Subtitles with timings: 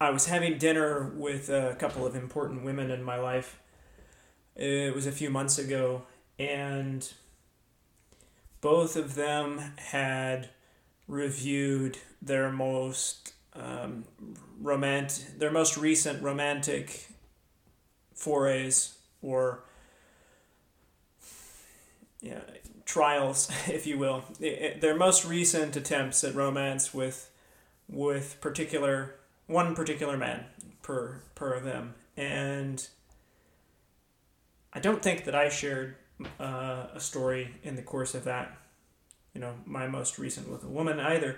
[0.00, 3.58] I was having dinner with a couple of important women in my life.
[4.54, 6.02] It was a few months ago,
[6.38, 7.10] and
[8.60, 10.50] both of them had
[11.08, 14.04] reviewed their most um,
[14.60, 17.08] romantic, their most recent romantic
[18.14, 19.64] forays or
[22.20, 22.40] yeah,
[22.84, 27.30] trials, if you will, their most recent attempts at romance with
[27.88, 29.14] with particular
[29.46, 30.44] one particular man
[30.82, 32.86] per per of them, and
[34.72, 35.96] I don't think that I shared
[36.40, 38.56] uh, a story in the course of that.
[39.34, 41.36] You know, my most recent with a woman either.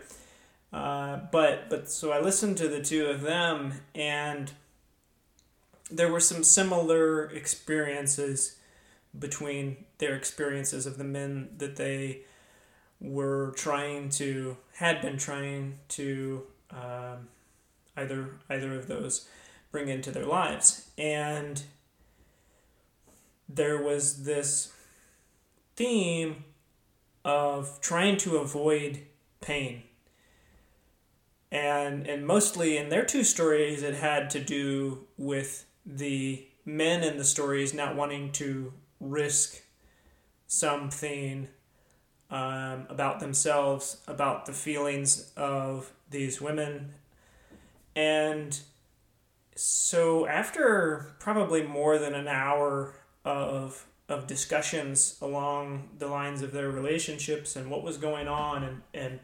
[0.72, 4.52] Uh, but but so I listened to the two of them, and
[5.90, 8.56] there were some similar experiences
[9.18, 12.20] between their experiences of the men that they
[13.00, 17.28] were trying to had been trying to um,
[17.98, 19.28] either either of those
[19.70, 21.62] bring into their lives and
[23.48, 24.72] there was this
[25.76, 26.44] theme
[27.24, 29.00] of trying to avoid
[29.40, 29.82] pain
[31.50, 37.16] and and mostly in their two stories it had to do with the men in
[37.16, 39.62] the stories not wanting to risk
[40.46, 41.48] something
[42.30, 46.92] um, about themselves, about the feelings of these women.
[47.98, 48.56] And
[49.56, 56.70] so, after probably more than an hour of, of discussions along the lines of their
[56.70, 59.18] relationships and what was going on and, and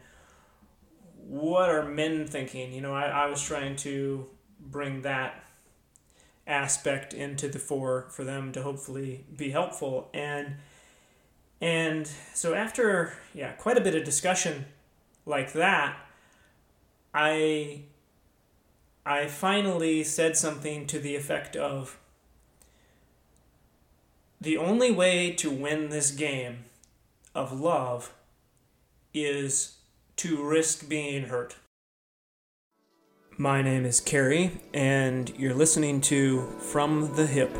[1.25, 4.27] what are men thinking, you know, I, I was trying to
[4.59, 5.41] bring that
[6.45, 10.09] aspect into the fore for them to hopefully be helpful.
[10.13, 10.57] And
[11.61, 14.65] and so after yeah quite a bit of discussion
[15.25, 15.97] like that
[17.13, 17.81] i
[19.05, 21.97] i finally said something to the effect of
[24.39, 26.65] the only way to win this game
[27.33, 28.13] of love
[29.13, 29.77] is
[30.15, 31.55] to risk being hurt
[33.37, 37.51] my name is Carrie, and you're listening to From the Hip.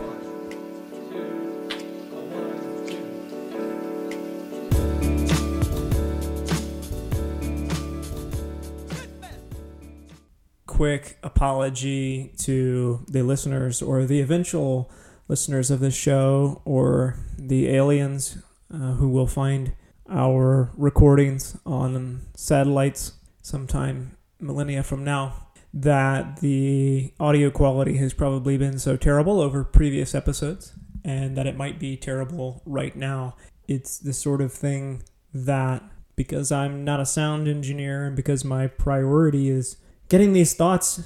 [10.76, 14.92] Quick apology to the listeners or the eventual
[15.30, 18.40] listeners of this show or the aliens
[18.74, 19.74] uh, who will find
[20.10, 28.78] our recordings on satellites sometime millennia from now that the audio quality has probably been
[28.78, 30.74] so terrible over previous episodes
[31.06, 33.38] and that it might be terrible right now.
[33.66, 35.04] It's the sort of thing
[35.34, 35.82] that
[36.18, 39.78] because I'm not a sound engineer and because my priority is
[40.10, 41.02] getting these thoughts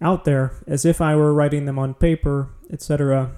[0.00, 3.32] out there as if I were writing them on paper, etc.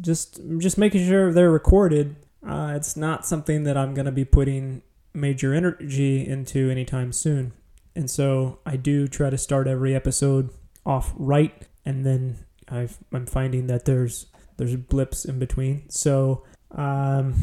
[0.00, 2.16] Just just making sure they're recorded.
[2.46, 4.82] Uh, it's not something that I'm going to be putting
[5.14, 7.52] major energy into anytime soon.
[7.96, 10.50] And so I do try to start every episode
[10.84, 14.26] off right, and then i am finding that there's
[14.56, 15.88] there's blips in between.
[15.88, 17.34] So um,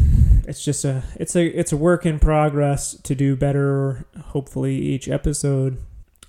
[0.48, 4.06] it's just a it's a it's a work in progress to do better.
[4.20, 5.78] Hopefully each episode.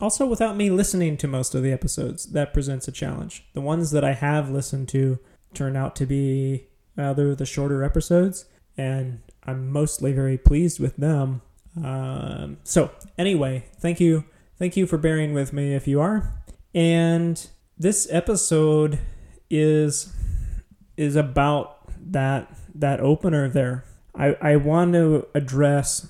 [0.03, 3.45] Also, without me listening to most of the episodes, that presents a challenge.
[3.55, 5.21] The ones that I have listened to
[5.55, 8.47] turn out to be rather the shorter episodes,
[8.77, 11.41] and I'm mostly very pleased with them.
[11.81, 14.25] Um, so anyway, thank you,
[14.59, 16.35] thank you for bearing with me if you are.
[16.75, 17.47] And
[17.79, 18.99] this episode
[19.51, 20.13] is
[20.97, 23.85] is about that that opener there.
[24.17, 26.09] I, I want to address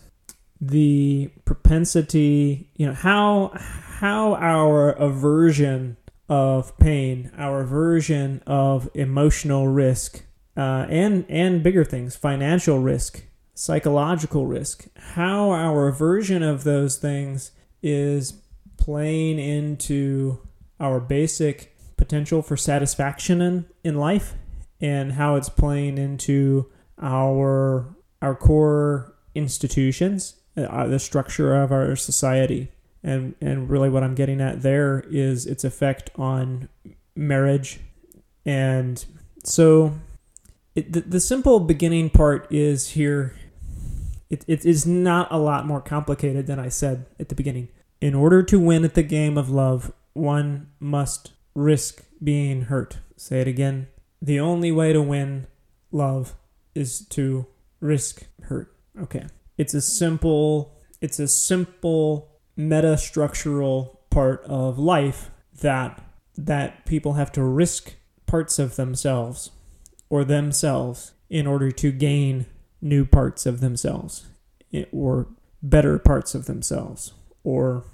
[0.65, 5.97] the propensity, you know, how how our aversion
[6.29, 10.25] of pain, our aversion of emotional risk,
[10.57, 13.25] uh, and and bigger things, financial risk,
[13.55, 17.51] psychological risk, how our aversion of those things
[17.83, 18.35] is
[18.77, 20.39] playing into
[20.79, 24.35] our basic potential for satisfaction in, in life
[24.81, 26.71] and how it's playing into
[27.01, 32.71] our our core institutions, Uh, the structure of our society.
[33.03, 36.69] And and really what I'm getting at there is its effect on
[37.17, 37.81] marriage.
[38.45, 39.05] And
[39.45, 39.95] so
[40.75, 43.35] it, the, the simple beginning part is here
[44.33, 47.69] it, it is not a lot more complicated than I said at the beginning.
[48.01, 52.99] In order to win at the game of love, one must risk being hurt.
[53.17, 53.89] Say it again.
[54.23, 55.47] The only way to win
[55.91, 56.35] love
[56.75, 57.47] is to
[57.81, 58.75] risk hurt.
[58.99, 59.27] Okay.
[59.63, 65.31] It's a simple it's a simple meta structural part of life
[65.61, 66.03] that
[66.37, 67.95] that people have to risk
[68.27, 69.53] parts of themselves
[70.11, 72.47] or themselves in order to gain
[72.81, 74.27] new parts of themselves
[74.91, 75.29] or
[75.63, 77.13] better parts of themselves
[77.45, 77.85] or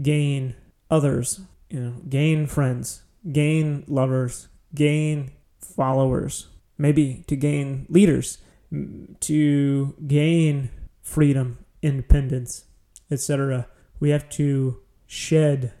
[0.00, 0.54] gain
[0.88, 3.02] others, you know, gain friends,
[3.32, 6.46] gain lovers, gain followers,
[6.78, 8.38] maybe to gain leaders,
[9.18, 10.70] to gain
[11.02, 12.64] freedom, independence,
[13.10, 13.68] etc.
[14.00, 15.72] We have to shed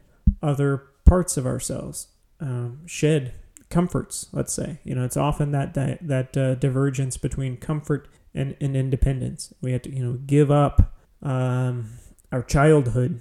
[0.42, 2.08] other parts of ourselves,
[2.40, 3.34] um, shed
[3.70, 4.26] comforts.
[4.32, 8.76] Let's say you know it's often that that, that uh, divergence between comfort and, and
[8.76, 9.52] independence.
[9.60, 11.90] We have to you know give up um,
[12.30, 13.20] our childhood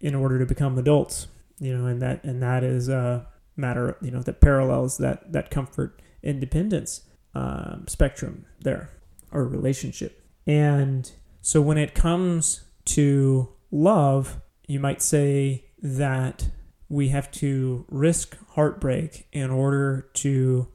[0.00, 1.28] in order to become adults.
[1.58, 3.26] You know, and that and that is a
[3.56, 7.02] matter you know that parallels that that comfort independence
[7.34, 8.90] um, spectrum there
[9.30, 10.22] or relationship.
[10.46, 11.10] And
[11.42, 16.48] so when it comes to love, you might say that
[16.88, 20.68] we have to risk heartbreak in order to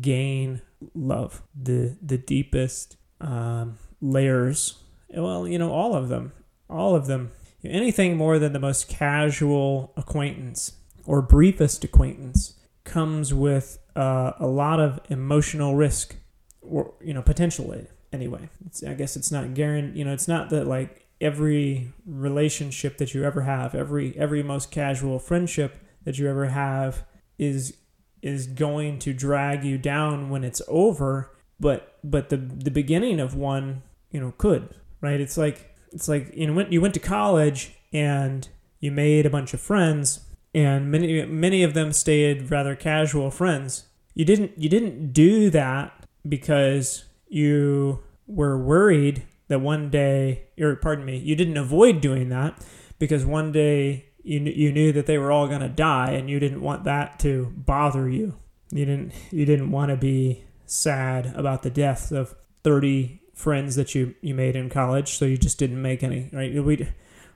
[0.00, 0.62] gain
[0.94, 1.42] love.
[1.54, 4.82] The the deepest um, layers.
[5.10, 6.32] Well, you know, all of them,
[6.68, 7.30] all of them.
[7.62, 10.72] Anything more than the most casual acquaintance
[11.04, 12.54] or briefest acquaintance
[12.84, 16.16] comes with uh, a lot of emotional risk,
[16.62, 18.48] or you know, potentially anyway.
[18.86, 19.96] I guess it's not guaranteed.
[19.96, 24.70] You know, it's not that like every relationship that you ever have, every every most
[24.70, 27.04] casual friendship that you ever have
[27.38, 27.76] is
[28.22, 31.36] is going to drag you down when it's over.
[31.58, 35.20] But but the the beginning of one, you know, could right.
[35.20, 38.48] It's like it's like you know when you went to college and
[38.78, 40.20] you made a bunch of friends
[40.54, 43.84] and many many of them stayed rather casual friends.
[44.14, 45.92] You didn't you didn't do that
[46.28, 52.62] because you were worried that one day, or pardon me, you didn't avoid doing that
[52.98, 56.38] because one day you you knew that they were all going to die and you
[56.38, 58.34] didn't want that to bother you.
[58.70, 63.94] You didn't you didn't want to be sad about the death of 30 friends that
[63.94, 66.52] you you made in college, so you just didn't make any, right?
[66.62, 66.86] We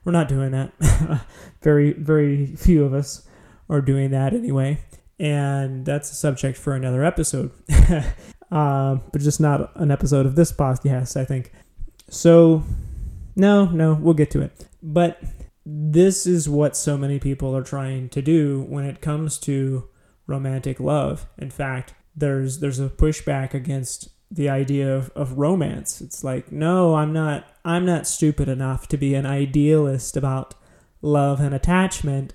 [0.05, 1.27] we're not doing that.
[1.63, 3.27] very, very few of us
[3.69, 4.79] are doing that anyway.
[5.19, 7.53] And that's a subject for another episode.
[8.55, 11.53] uh, but just not an episode of this podcast, I think.
[12.09, 12.63] So,
[13.35, 14.69] no, no, we'll get to it.
[14.81, 15.21] But
[15.67, 19.89] this is what so many people are trying to do when it comes to
[20.29, 21.27] romantic love.
[21.37, 26.01] In fact, there's there's a pushback against the idea of, of romance.
[26.01, 30.55] It's like, no, I'm not I'm not stupid enough to be an idealist about
[31.03, 32.35] love and attachment.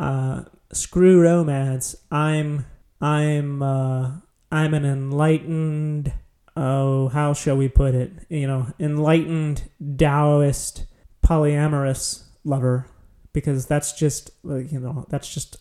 [0.00, 1.94] Uh, screw romance.
[2.10, 2.66] I'm
[3.00, 4.12] I'm uh,
[4.50, 6.12] I'm an enlightened
[6.56, 8.12] oh how shall we put it?
[8.28, 10.86] You know, enlightened Taoist
[11.24, 12.86] polyamorous lover
[13.32, 15.58] because that's just like you know that's just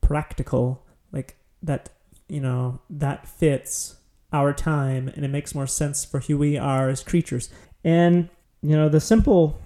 [0.00, 1.90] practical like that
[2.28, 3.96] you know that fits
[4.32, 7.50] our time and it makes more sense for who we are as creatures.
[7.84, 8.28] And
[8.62, 9.60] you know, the simple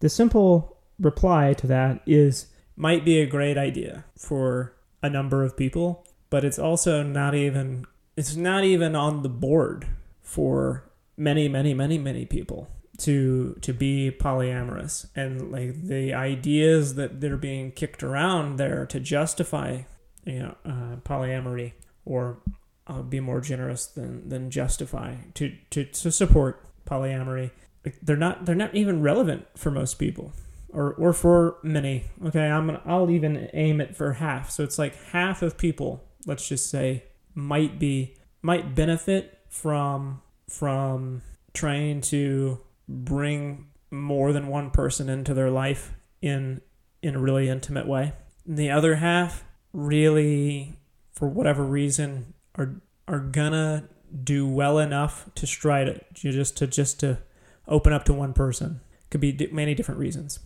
[0.00, 2.46] the simple reply to that is
[2.76, 7.86] might be a great idea for a number of people, but it's also not even
[8.16, 9.86] it's not even on the board
[10.22, 12.68] for many many many many people
[12.98, 19.00] to to be polyamorous and like the ideas that they're being kicked around there to
[19.00, 19.82] justify
[20.24, 21.72] you know uh, polyamory
[22.04, 22.38] or
[22.86, 27.50] uh, be more generous than than justify to to, to support polyamory.
[28.02, 30.32] They're not they're not even relevant for most people,
[30.70, 32.04] or or for many.
[32.26, 34.50] Okay, I'm gonna I'll even aim it for half.
[34.50, 41.22] So it's like half of people, let's just say, might be might benefit from from
[41.52, 46.60] trying to bring more than one person into their life in
[47.02, 48.12] in a really intimate way.
[48.46, 50.78] The other half really
[51.12, 53.88] for whatever reason are are gonna
[54.24, 57.18] do well enough to stride it just to just to
[57.68, 60.40] open up to one person could be many different reasons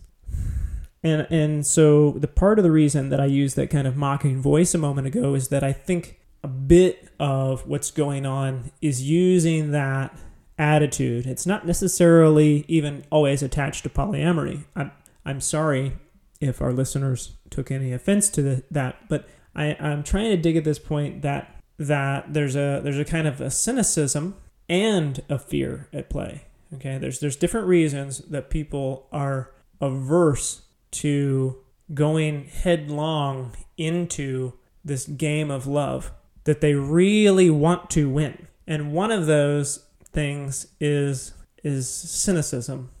[1.05, 4.41] and and so the part of the reason that i used that kind of mocking
[4.41, 9.09] voice a moment ago is that i think a bit of what's going on is
[9.09, 10.17] using that
[10.57, 14.91] attitude it's not necessarily even always attached to polyamory i'm
[15.25, 15.93] i'm sorry
[16.41, 20.57] if our listeners took any offense to the, that but I, i'm trying to dig
[20.57, 24.35] at this point that that there's a there's a kind of a cynicism
[24.69, 26.45] and a fear at play.
[26.73, 30.61] Okay, there's there's different reasons that people are averse
[30.95, 31.57] to
[31.93, 36.11] going headlong into this game of love
[36.43, 38.47] that they really want to win.
[38.67, 41.33] And one of those things is
[41.63, 42.91] is cynicism,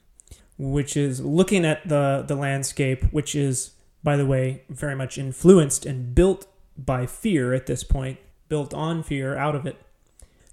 [0.57, 3.71] which is looking at the the landscape, which is
[4.05, 6.45] by the way, very much influenced and built
[6.77, 9.81] by fear at this point, built on fear out of it.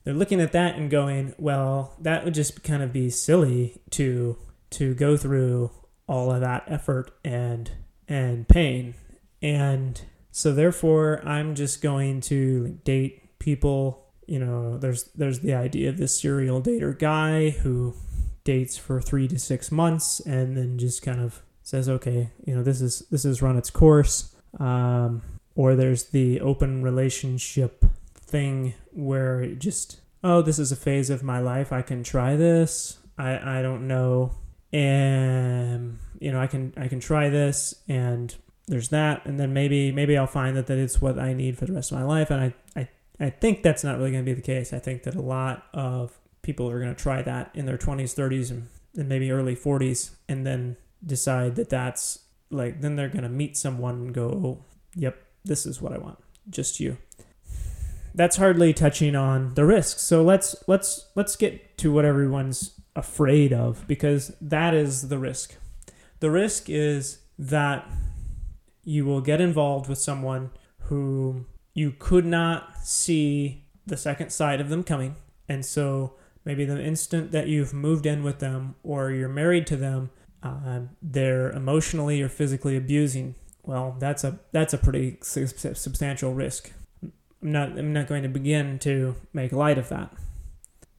[0.02, 4.38] They're looking at that and going, well, that would just kind of be silly to
[4.70, 5.70] to go through
[6.12, 7.70] all of that effort and
[8.06, 8.94] and pain.
[9.40, 9.98] And
[10.30, 15.96] so therefore I'm just going to date people, you know, there's there's the idea of
[15.96, 17.94] this serial dater guy who
[18.44, 22.62] dates for 3 to 6 months and then just kind of says, "Okay, you know,
[22.62, 25.22] this is this has run its course." Um,
[25.54, 31.22] or there's the open relationship thing where it just, "Oh, this is a phase of
[31.22, 31.72] my life.
[31.72, 32.98] I can try this.
[33.16, 34.32] I I don't know
[34.72, 38.34] and you know I can I can try this and
[38.68, 41.66] there's that and then maybe maybe I'll find that that it's what I need for
[41.66, 42.88] the rest of my life and I I,
[43.20, 44.72] I think that's not really going to be the case.
[44.72, 48.14] I think that a lot of people are going to try that in their 20s,
[48.14, 53.22] 30s and, and maybe early 40s and then decide that that's like then they're going
[53.22, 54.64] to meet someone and go, oh,
[54.94, 56.18] "Yep, this is what I want.
[56.50, 56.98] Just you."
[58.14, 60.02] That's hardly touching on the risks.
[60.02, 65.56] So let's let's let's get to what everyone's afraid of because that is the risk.
[66.20, 67.88] The risk is that
[68.84, 70.50] you will get involved with someone
[70.84, 75.16] who you could not see the second side of them coming.
[75.48, 79.76] And so maybe the instant that you've moved in with them or you're married to
[79.76, 80.10] them,
[80.42, 83.34] uh, they're emotionally or physically abusing.
[83.64, 86.72] Well, that's a that's a pretty substantial risk.
[87.02, 87.12] I'm
[87.52, 90.12] not I'm not going to begin to make light of that.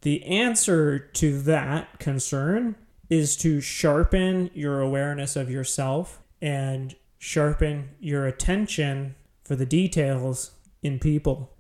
[0.03, 2.75] The answer to that concern
[3.09, 10.99] is to sharpen your awareness of yourself and sharpen your attention for the details in
[10.99, 11.53] people,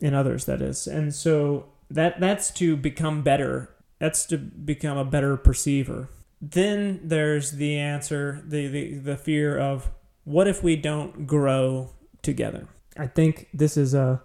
[0.00, 0.88] in others, that is.
[0.88, 3.70] And so that that's to become better.
[4.00, 6.08] That's to become a better perceiver.
[6.40, 9.90] Then there's the answer, the, the, the fear of
[10.24, 11.90] what if we don't grow
[12.22, 12.66] together?
[12.96, 14.20] I think this is a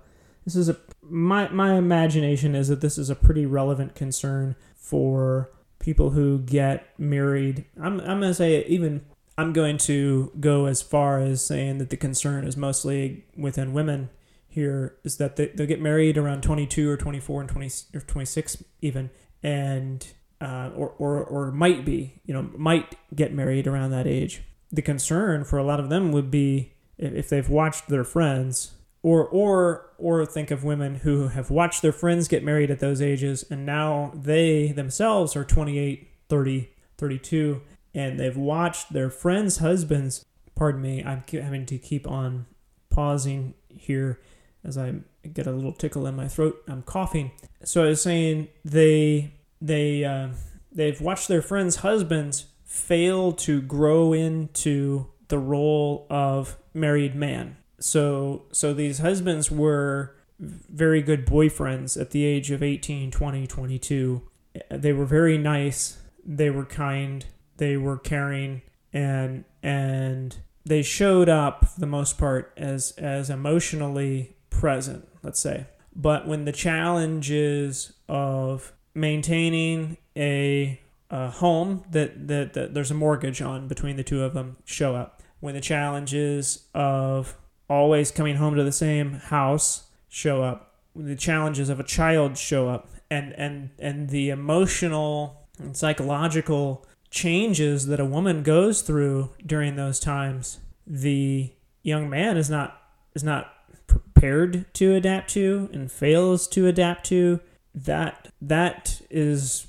[0.46, 5.52] this is a my my imagination is that this is a pretty relevant concern for
[5.80, 7.66] people who get married.
[7.82, 9.06] I'm I'm gonna say even
[9.38, 14.10] I'm going to go as far as saying that the concern is mostly within women
[14.48, 18.64] here is that they, they'll get married around 22 or 24 and 20 or 26
[18.82, 19.10] even
[19.42, 24.44] and uh, or, or, or might be you know might get married around that age
[24.72, 28.74] the concern for a lot of them would be if they've watched their friends
[29.04, 33.02] or or or think of women who have watched their friends get married at those
[33.02, 37.62] ages and now they themselves are 28 30 32
[37.94, 42.46] and they've watched their friends husbands pardon me i'm having to keep on
[42.90, 44.20] pausing here
[44.64, 44.94] as i
[45.34, 47.32] get a little tickle in my throat i'm coughing.
[47.64, 50.30] So i was saying they they uh,
[50.72, 58.44] they've watched their friends husbands fail to grow into the role of married man so
[58.52, 64.22] so these husbands were very good boyfriends at the age of 18 20 22
[64.70, 65.98] they were very nice.
[66.26, 67.26] They were kind.
[67.58, 68.62] They were caring.
[68.92, 75.68] And and they showed up for the most part as as emotionally present let's say.
[75.96, 83.42] But when the challenges of maintaining a, a home that, that that there's a mortgage
[83.42, 87.38] on between the two of them show up when the challenges of
[87.74, 90.76] always coming home to the same house show up.
[90.96, 97.88] The challenges of a child show up and and and the emotional and psychological changes
[97.88, 101.52] that a woman goes through during those times the
[101.84, 102.82] young man is not
[103.16, 103.54] is not
[103.88, 107.40] prepared to adapt to and fails to adapt to.
[107.76, 109.68] That that is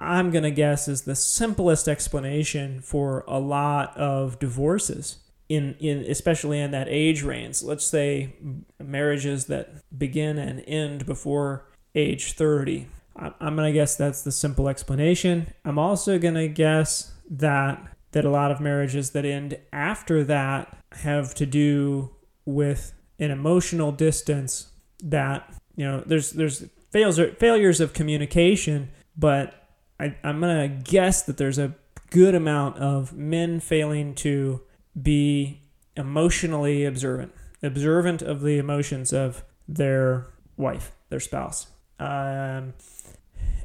[0.00, 5.18] I'm going to guess is the simplest explanation for a lot of divorces
[5.52, 7.62] in in especially in that age range.
[7.62, 8.34] Let's say
[8.82, 12.86] marriages that begin and end before age 30.
[13.14, 15.52] I'm gonna guess that's the simple explanation.
[15.64, 21.34] I'm also gonna guess that that a lot of marriages that end after that have
[21.34, 22.10] to do
[22.46, 24.68] with an emotional distance
[25.02, 29.68] that you know there's there's failures failures of communication, but
[30.00, 31.74] I, I'm gonna guess that there's a
[32.08, 34.62] good amount of men failing to
[35.00, 35.62] be
[35.96, 37.32] emotionally observant,
[37.62, 41.68] observant of the emotions of their wife, their spouse.
[41.98, 42.74] Um,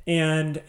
[0.06, 0.62] and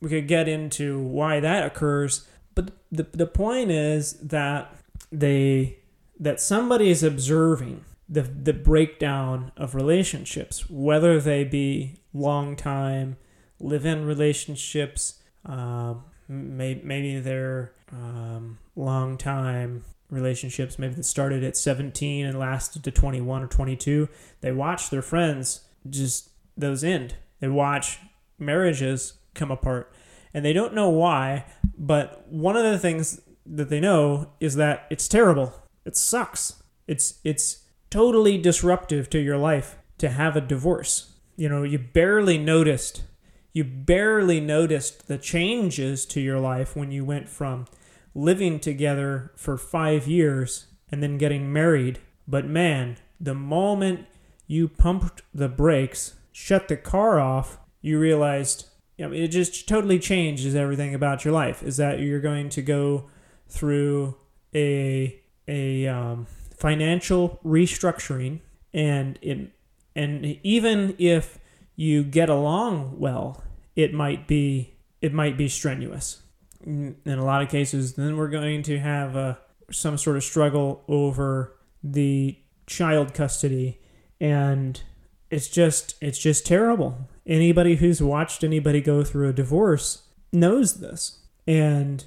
[0.00, 4.74] we could get into why that occurs, but the, the point is that
[5.10, 5.78] they
[6.18, 13.16] that somebody is observing the the breakdown of relationships, whether they be long time
[13.60, 22.26] live-in relationships, um, maybe, maybe they're um, long time relationships, maybe that started at 17
[22.26, 24.08] and lasted to 21 or 22,
[24.40, 27.16] they watch their friends just those end.
[27.40, 27.98] They watch
[28.38, 29.92] marriages come apart.
[30.32, 31.46] And they don't know why,
[31.76, 35.54] but one of the things that they know is that it's terrible.
[35.84, 36.62] It sucks.
[36.86, 41.12] It's it's totally disruptive to your life to have a divorce.
[41.36, 43.04] You know, you barely noticed
[43.52, 47.66] you barely noticed the changes to your life when you went from
[48.14, 51.98] living together for 5 years and then getting married.
[52.26, 54.06] But man, the moment
[54.46, 59.98] you pumped the brakes, shut the car off, you realized you know, it just totally
[59.98, 61.62] changes everything about your life.
[61.62, 63.10] Is that you're going to go
[63.48, 64.16] through
[64.54, 68.40] a a um, financial restructuring,
[68.72, 69.50] and it
[69.96, 71.38] and even if
[71.76, 73.42] you get along well,
[73.74, 76.22] it might be it might be strenuous.
[76.66, 79.38] Mm, in a lot of cases, then we're going to have a,
[79.70, 83.80] some sort of struggle over the child custody,
[84.20, 84.82] and
[85.30, 87.08] it's just it's just terrible.
[87.26, 90.02] Anybody who's watched anybody go through a divorce
[90.32, 91.20] knows this.
[91.46, 92.04] And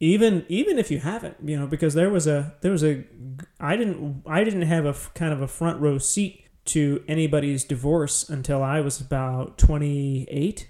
[0.00, 3.04] even even if you haven't, you know, because there was a there was a
[3.60, 8.28] I didn't I didn't have a kind of a front row seat to anybody's divorce
[8.28, 10.68] until I was about 28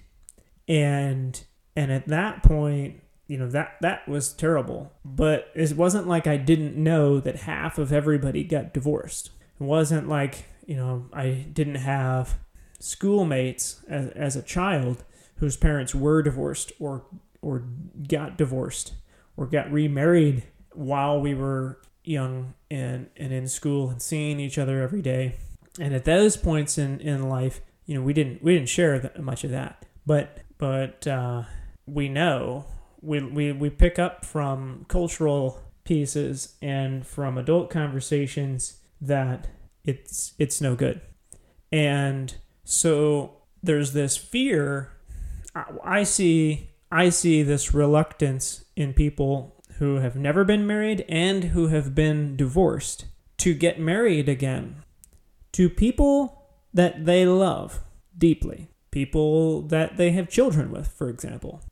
[0.68, 1.44] and
[1.76, 6.36] and at that point you know that that was terrible but it wasn't like i
[6.36, 11.76] didn't know that half of everybody got divorced it wasn't like you know i didn't
[11.76, 12.38] have
[12.80, 15.04] schoolmates as, as a child
[15.36, 17.04] whose parents were divorced or
[17.40, 17.62] or
[18.08, 18.94] got divorced
[19.36, 24.82] or got remarried while we were young and, and in school and seeing each other
[24.82, 25.36] every day.
[25.78, 29.44] And at those points in, in life, you know, we didn't we didn't share much
[29.44, 29.86] of that.
[30.06, 31.44] But but uh,
[31.86, 32.66] we know
[33.02, 39.48] we, we we pick up from cultural pieces and from adult conversations that
[39.84, 41.00] it's it's no good.
[41.72, 44.92] And so there's this fear.
[45.84, 51.68] I see I see this reluctance in people who have never been married and who
[51.68, 53.06] have been divorced
[53.38, 54.82] to get married again
[55.52, 57.80] to people that they love
[58.16, 61.62] deeply, people that they have children with, for example.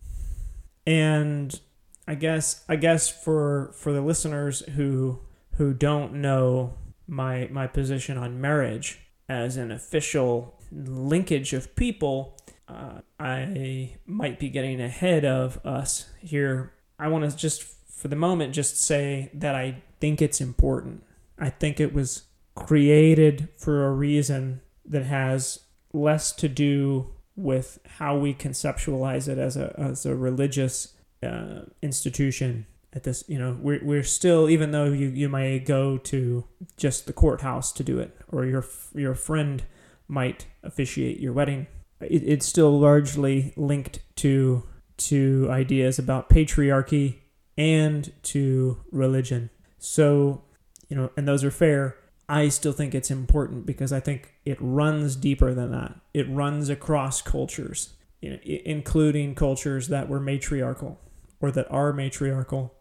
[0.88, 1.60] And
[2.06, 5.20] I guess I guess for for the listeners who
[5.56, 6.72] who don't know
[7.06, 8.98] my my position on marriage
[9.28, 16.72] as an official linkage of people, uh, I might be getting ahead of us here.
[16.98, 21.04] I want to just, for the moment, just say that I think it's important.
[21.38, 22.24] I think it was
[22.54, 25.60] created for a reason that has
[25.92, 32.66] less to do with how we conceptualize it as a, as a religious uh, institution
[32.94, 36.44] at this you know we're, we're still even though you, you may go to
[36.76, 39.62] just the courthouse to do it or your your friend
[40.08, 41.66] might officiate your wedding.
[42.00, 44.64] It, it's still largely linked to
[44.96, 47.18] to ideas about patriarchy
[47.56, 49.50] and to religion.
[49.78, 50.42] So,
[50.88, 51.96] you know, and those are fair.
[52.28, 55.94] I still think it's important because I think it runs deeper than that.
[56.12, 61.00] It runs across cultures, including cultures that were matriarchal
[61.40, 62.74] or that are matriarchal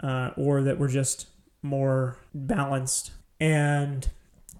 [0.00, 1.28] uh, or that were just
[1.62, 3.12] more balanced.
[3.40, 4.08] And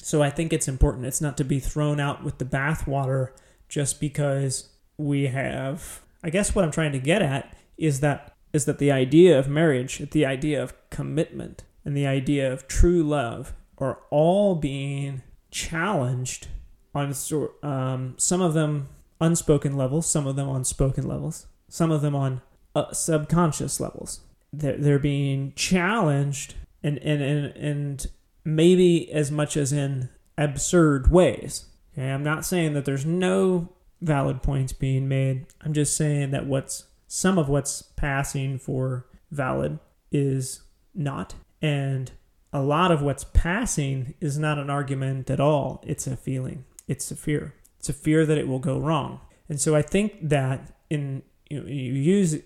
[0.01, 1.07] so I think it's important.
[1.07, 3.33] It's not to be thrown out with the bathwater
[3.69, 6.01] just because we have.
[6.25, 9.49] I guess what I'm trying to get at is that is that the idea of
[9.49, 16.49] marriage, the idea of commitment, and the idea of true love are all being challenged
[16.95, 17.15] on
[17.63, 18.89] um, some of them
[19.21, 22.43] unspoken levels, some of them on spoken levels, some of them on
[22.75, 24.21] uh, subconscious levels.
[24.53, 28.07] They're, they're being challenged and, and, and, and
[28.45, 31.67] maybe as much as in absurd ways.
[31.93, 35.47] Okay, I'm not saying that there's no valid points being made.
[35.61, 39.79] I'm just saying that what's some of what's passing for valid
[40.11, 40.63] is
[40.95, 41.35] not.
[41.61, 42.11] And
[42.53, 45.83] a lot of what's passing is not an argument at all.
[45.87, 46.65] It's a feeling.
[46.87, 47.55] It's a fear.
[47.79, 49.21] It's a fear that it will go wrong.
[49.49, 52.37] And so I think that in you, know, you use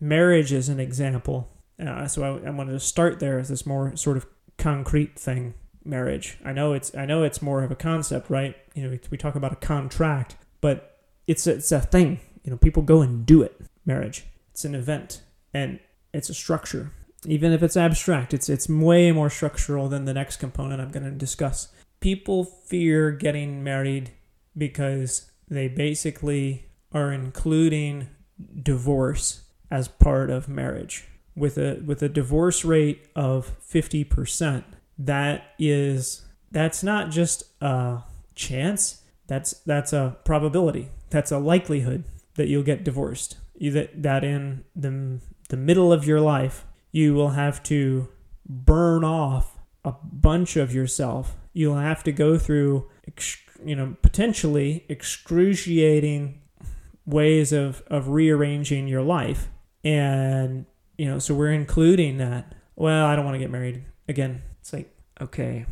[0.00, 1.48] marriage as an example.
[1.84, 4.26] Uh, so I, I wanted to start there as this more sort of
[4.58, 8.82] concrete thing marriage i know it's i know it's more of a concept right you
[8.82, 13.00] know we talk about a contract but it's it's a thing you know people go
[13.00, 15.22] and do it marriage it's an event
[15.54, 15.80] and
[16.12, 16.92] it's a structure
[17.26, 21.04] even if it's abstract it's it's way more structural than the next component i'm going
[21.04, 21.68] to discuss
[22.00, 24.10] people fear getting married
[24.56, 28.08] because they basically are including
[28.62, 34.64] divorce as part of marriage with a with a divorce rate of 50%,
[34.98, 38.02] that is that's not just a
[38.34, 40.90] chance, that's that's a probability.
[41.10, 42.04] That's a likelihood
[42.34, 43.38] that you'll get divorced.
[43.56, 48.08] You, that that in the the middle of your life, you will have to
[48.48, 51.36] burn off a bunch of yourself.
[51.52, 52.88] You'll have to go through
[53.64, 56.40] you know potentially excruciating
[57.06, 59.48] ways of of rearranging your life.
[59.84, 62.54] And you know so we're including that.
[62.76, 64.42] Well i don't want to get married again.
[64.60, 65.66] It's like okay.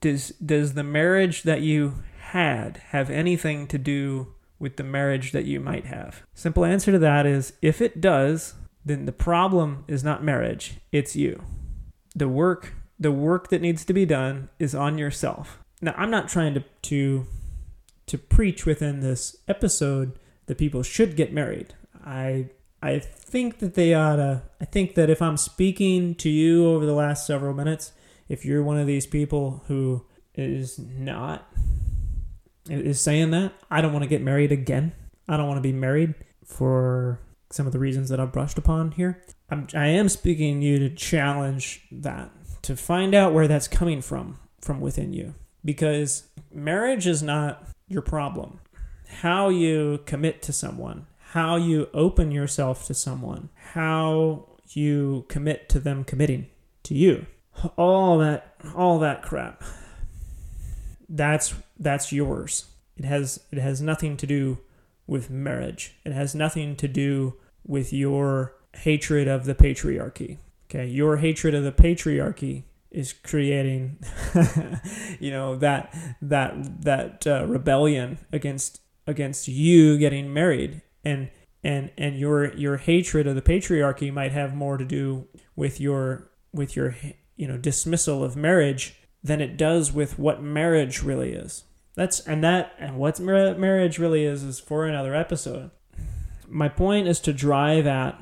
[0.00, 5.44] Does does the marriage that you had have anything to do with the marriage that
[5.44, 6.22] you might have?
[6.34, 11.16] Simple answer to that is if it does then the problem is not marriage it's
[11.16, 11.42] you
[12.14, 16.28] the work the work that needs to be done is on yourself now I'm not
[16.28, 17.26] trying to to
[18.06, 21.74] to preach within this episode that people should get married.
[22.04, 26.66] I I think that they ought to I think that if I'm speaking to you
[26.68, 27.92] over the last several minutes,
[28.28, 31.48] if you're one of these people who is not
[32.70, 34.92] is saying that I don't want to get married again.
[35.28, 36.14] I don't want to be married
[36.44, 37.18] for
[37.52, 39.22] some of the reasons that I've brushed upon here.
[39.50, 42.30] I'm, I am speaking you to challenge that,
[42.62, 45.34] to find out where that's coming from, from within you
[45.64, 48.60] because marriage is not your problem.
[49.20, 55.80] How you commit to someone, how you open yourself to someone, how you commit to
[55.80, 56.46] them committing
[56.84, 57.26] to you.
[57.76, 59.62] All that all that crap.
[61.08, 62.66] That's that's yours.
[62.96, 64.58] It has it has nothing to do
[65.06, 65.96] with marriage.
[66.04, 67.34] It has nothing to do
[67.64, 70.38] with your hatred of the patriarchy.
[70.70, 73.98] Okay, your hatred of the patriarchy is creating
[75.18, 80.82] you know that that that uh, rebellion against against you getting married.
[81.04, 81.30] And
[81.64, 86.30] and and your your hatred of the patriarchy might have more to do with your
[86.52, 86.96] with your
[87.36, 91.64] you know dismissal of marriage than it does with what marriage really is.
[91.94, 95.70] That's and that and what marriage really is is for another episode
[96.52, 98.20] my point is to drive at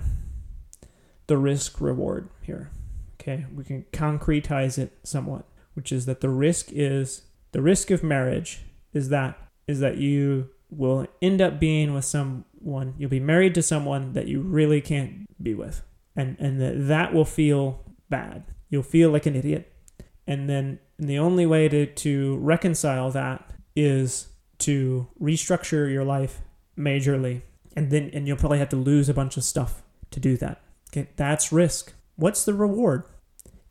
[1.27, 2.71] the risk reward here
[3.21, 8.03] Okay, we can concretize it somewhat, which is that the risk is the risk of
[8.03, 8.61] marriage
[8.95, 13.63] is that is that you will end up being with someone you'll be married to
[13.63, 15.83] someone that you really can't be with.
[16.17, 18.45] And and that that will feel bad.
[18.71, 19.71] You'll feel like an idiot.
[20.27, 24.29] And then and the only way to to reconcile that is
[24.61, 26.41] to restructure your life
[26.79, 27.43] majorly
[27.77, 30.61] and then and you'll probably have to lose a bunch of stuff to do that
[30.89, 33.05] okay that's risk what's the reward?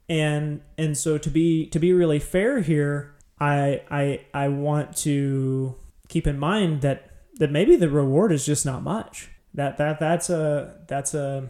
[0.09, 5.75] And and so to be to be really fair here, I I I want to
[6.09, 9.29] keep in mind that that maybe the reward is just not much.
[9.53, 11.47] That that that's a that's a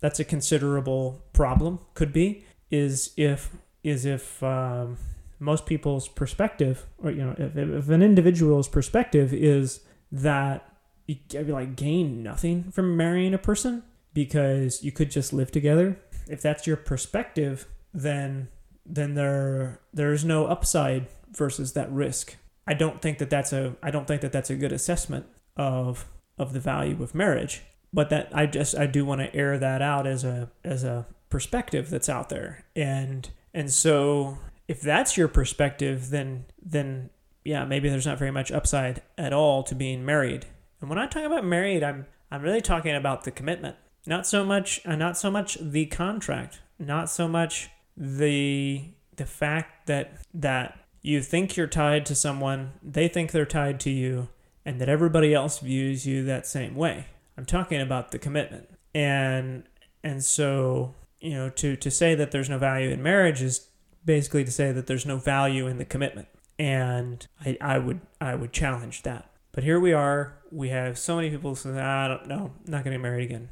[0.00, 1.80] that's a considerable problem.
[1.94, 3.50] Could be is if
[3.82, 4.96] is if um,
[5.40, 9.80] most people's perspective, or you know, if, if an individual's perspective is
[10.12, 10.73] that
[11.06, 13.82] you like gain nothing from marrying a person,
[14.14, 15.98] because you could just live together.
[16.28, 18.48] If that's your perspective, then
[18.86, 22.36] then there there's no upside versus that risk.
[22.66, 26.06] I don't think that that's a I don't think that that's a good assessment of
[26.38, 27.62] of the value of marriage.
[27.92, 31.06] But that I just I do want to air that out as a as a
[31.28, 32.64] perspective that's out there.
[32.74, 37.10] And and so if that's your perspective, then then
[37.44, 40.46] yeah, maybe there's not very much upside at all to being married.
[40.84, 43.76] And when I talk about married, I'm I'm really talking about the commitment.
[44.06, 49.86] Not so much, uh, not so much the contract, not so much the the fact
[49.86, 54.28] that that you think you're tied to someone, they think they're tied to you,
[54.66, 57.06] and that everybody else views you that same way.
[57.38, 58.68] I'm talking about the commitment.
[58.94, 59.64] And
[60.02, 63.68] and so, you know, to to say that there's no value in marriage is
[64.04, 66.28] basically to say that there's no value in the commitment.
[66.58, 69.30] And I, I would I would challenge that.
[69.54, 70.38] But here we are.
[70.50, 73.48] We have so many people saying, I don't know, not going to get married again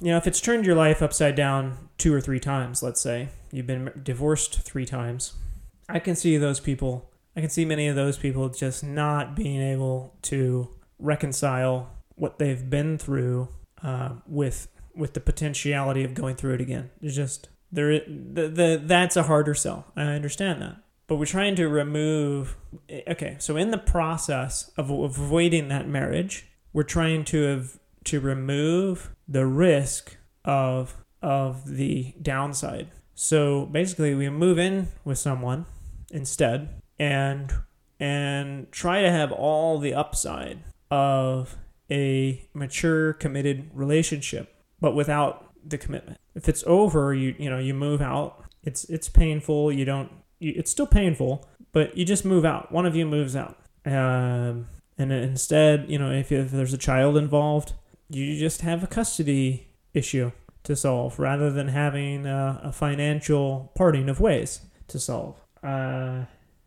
[0.00, 3.28] you know, if it's turned your life upside down two or three times, let's say
[3.50, 5.34] you've been divorced three times,
[5.88, 7.10] I can see those people.
[7.36, 12.68] I can see many of those people just not being able to reconcile what they've
[12.68, 13.48] been through
[13.82, 16.90] uh, with with the potentiality of going through it again.
[17.02, 18.00] It's just there.
[18.00, 19.86] The, the that's a harder sell.
[19.96, 22.56] I understand that, but we're trying to remove.
[22.88, 28.20] Eh, okay, so in the process of avoiding that marriage, we're trying to have to
[28.20, 32.88] remove the risk of of the downside.
[33.14, 35.66] So basically we move in with someone
[36.10, 37.52] instead and
[37.98, 41.56] and try to have all the upside of
[41.90, 46.18] a mature committed relationship but without the commitment.
[46.34, 48.44] If it's over, you you know you move out.
[48.62, 49.72] It's it's painful.
[49.72, 50.10] You don't.
[50.40, 52.72] It's still painful, but you just move out.
[52.72, 53.58] One of you moves out.
[53.84, 54.68] Um,
[54.98, 57.72] and instead, you know, if, if there's a child involved,
[58.08, 60.32] you just have a custody issue
[60.64, 65.36] to solve rather than having a, a financial parting of ways to solve.
[65.62, 66.24] Uh,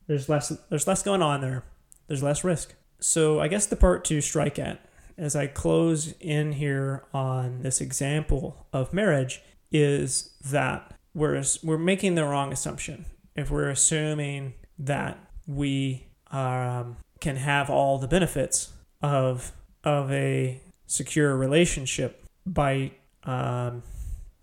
[0.08, 1.64] there's less there's less going on there.
[2.08, 2.74] There's less risk.
[3.00, 4.82] So I guess the part to strike at
[5.18, 12.16] as I close in here on this example of marriage is that we're we're making
[12.16, 13.06] the wrong assumption
[13.40, 19.52] if we're assuming that we um, can have all the benefits of
[19.84, 22.92] of a secure relationship by
[23.24, 23.84] um,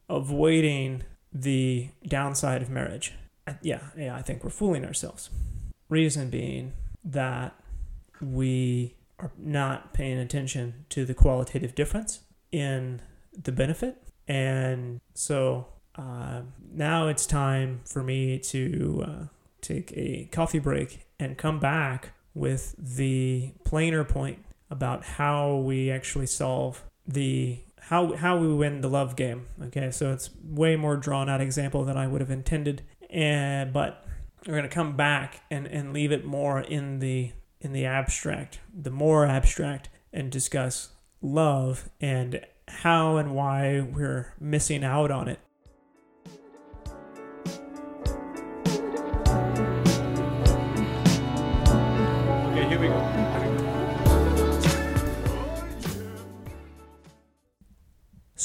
[0.09, 3.13] avoiding the downside of marriage.
[3.63, 5.31] Yeah, yeah, I think we're fooling ourselves.
[5.89, 6.73] Reason being
[7.05, 7.55] that
[8.21, 13.01] we are not paying attention to the qualitative difference in
[13.33, 14.03] the benefit.
[14.27, 19.25] And so uh, now it's time for me to uh,
[19.61, 26.27] take a coffee break and come back with the plainer point about how we actually
[26.27, 29.47] solve the how how we win the love game.
[29.63, 34.05] Okay, so it's way more drawn out example than I would have intended, and but
[34.47, 38.91] we're gonna come back and and leave it more in the in the abstract, the
[38.91, 40.91] more abstract, and discuss
[41.23, 45.39] love and how and why we're missing out on it.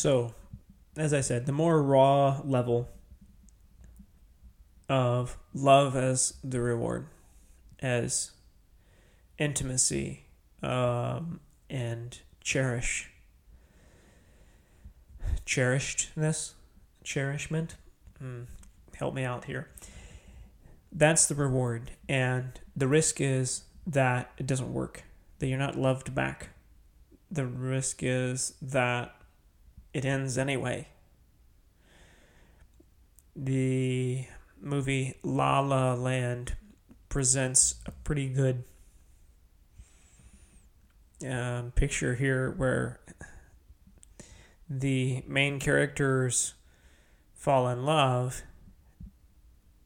[0.01, 0.33] So,
[0.97, 2.89] as I said, the more raw level
[4.89, 7.05] of love as the reward,
[7.83, 8.31] as
[9.37, 10.23] intimacy
[10.63, 13.11] um, and cherish
[15.45, 16.53] cherishedness
[17.03, 17.75] cherishment
[18.19, 18.47] mm,
[18.95, 19.69] help me out here.
[20.91, 25.03] That's the reward and the risk is that it doesn't work
[25.37, 26.49] that you're not loved back.
[27.29, 29.13] The risk is that
[29.93, 30.87] it ends anyway.
[33.35, 34.25] The
[34.59, 36.55] movie la la land
[37.09, 38.63] presents a pretty good
[41.27, 42.99] um, picture here where
[44.69, 46.53] the main characters
[47.33, 48.43] fall in love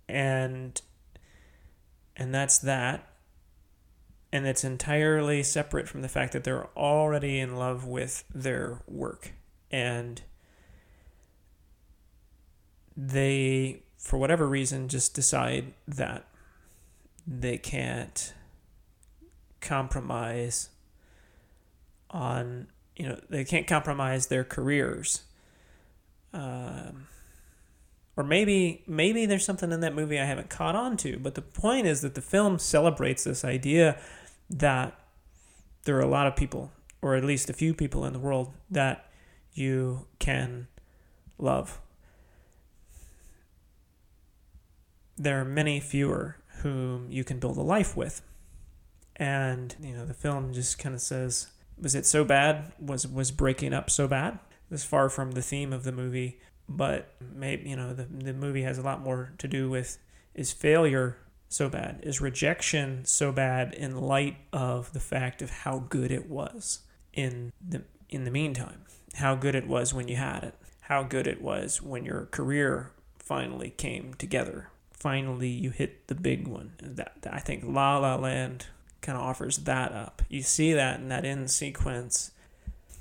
[0.07, 0.81] and
[2.15, 3.09] and that's that.
[4.31, 9.31] And it's entirely separate from the fact that they're already in love with their work
[9.75, 10.21] and
[12.95, 16.25] they for whatever reason just decide that
[17.27, 18.33] they can't
[19.59, 20.69] compromise
[22.09, 25.23] on you know they can't compromise their careers.
[26.33, 27.07] Um,
[28.15, 31.41] or maybe maybe there's something in that movie I haven't caught on to but the
[31.41, 33.97] point is that the film celebrates this idea
[34.49, 34.99] that
[35.85, 38.51] there are a lot of people or at least a few people in the world
[38.69, 39.09] that
[39.57, 40.67] you can
[41.37, 41.81] love
[45.17, 48.21] there are many fewer whom you can build a life with
[49.15, 52.71] and you know the film just kind of says was it so bad?
[52.79, 54.33] Was was breaking up so bad?
[54.33, 58.33] It was far from the theme of the movie, but maybe you know the the
[58.33, 59.97] movie has a lot more to do with
[60.33, 61.17] is failure
[61.49, 61.99] so bad?
[62.03, 66.79] Is rejection so bad in light of the fact of how good it was
[67.13, 68.81] in the in the meantime?
[69.15, 70.55] How good it was when you had it.
[70.81, 74.69] How good it was when your career finally came together.
[74.91, 76.73] Finally, you hit the big one.
[76.81, 78.67] That, I think La La Land
[79.01, 80.21] kind of offers that up.
[80.29, 82.31] You see that in that end sequence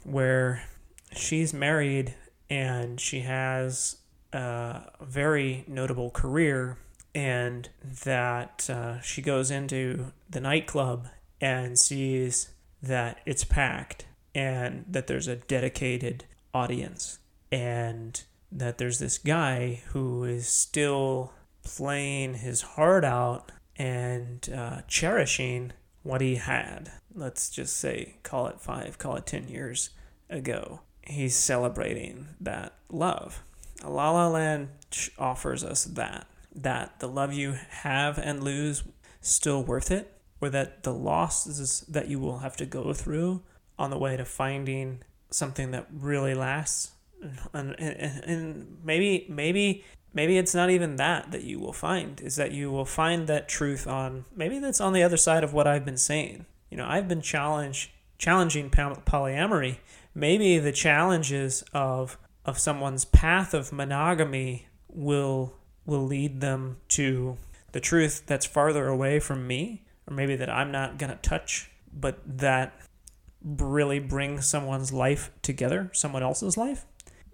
[0.03, 0.64] where
[1.14, 2.14] she's married
[2.50, 3.96] and she has
[4.33, 6.77] a very notable career,
[7.14, 7.68] and
[8.05, 11.09] that uh, she goes into the nightclub
[11.40, 12.50] and sees
[12.83, 17.18] that it's packed and that there's a dedicated audience
[17.53, 25.73] and that there's this guy who is still playing his heart out and uh, cherishing
[26.03, 26.92] what he had.
[27.14, 29.90] Let's just say, call it five, call it 10 years
[30.31, 30.81] ago.
[31.03, 33.42] He's celebrating that love.
[33.83, 34.68] La La Land
[35.18, 36.27] offers us that.
[36.55, 38.85] That the love you have and lose
[39.20, 43.42] still worth it, or that the losses that you will have to go through
[43.78, 46.92] on the way to finding something that really lasts
[47.52, 52.37] and, and, and maybe maybe maybe it's not even that that you will find is
[52.37, 55.66] that you will find that truth on maybe that's on the other side of what
[55.66, 56.46] I've been saying.
[56.70, 59.78] You know, I've been challenged challenging polyamory.
[60.14, 65.54] Maybe the challenges of of someone's path of monogamy will
[65.87, 67.37] will lead them to
[67.72, 71.70] the truth that's farther away from me or maybe that I'm not going to touch
[71.92, 72.74] but that
[73.44, 76.87] really bring someone's life together someone else's life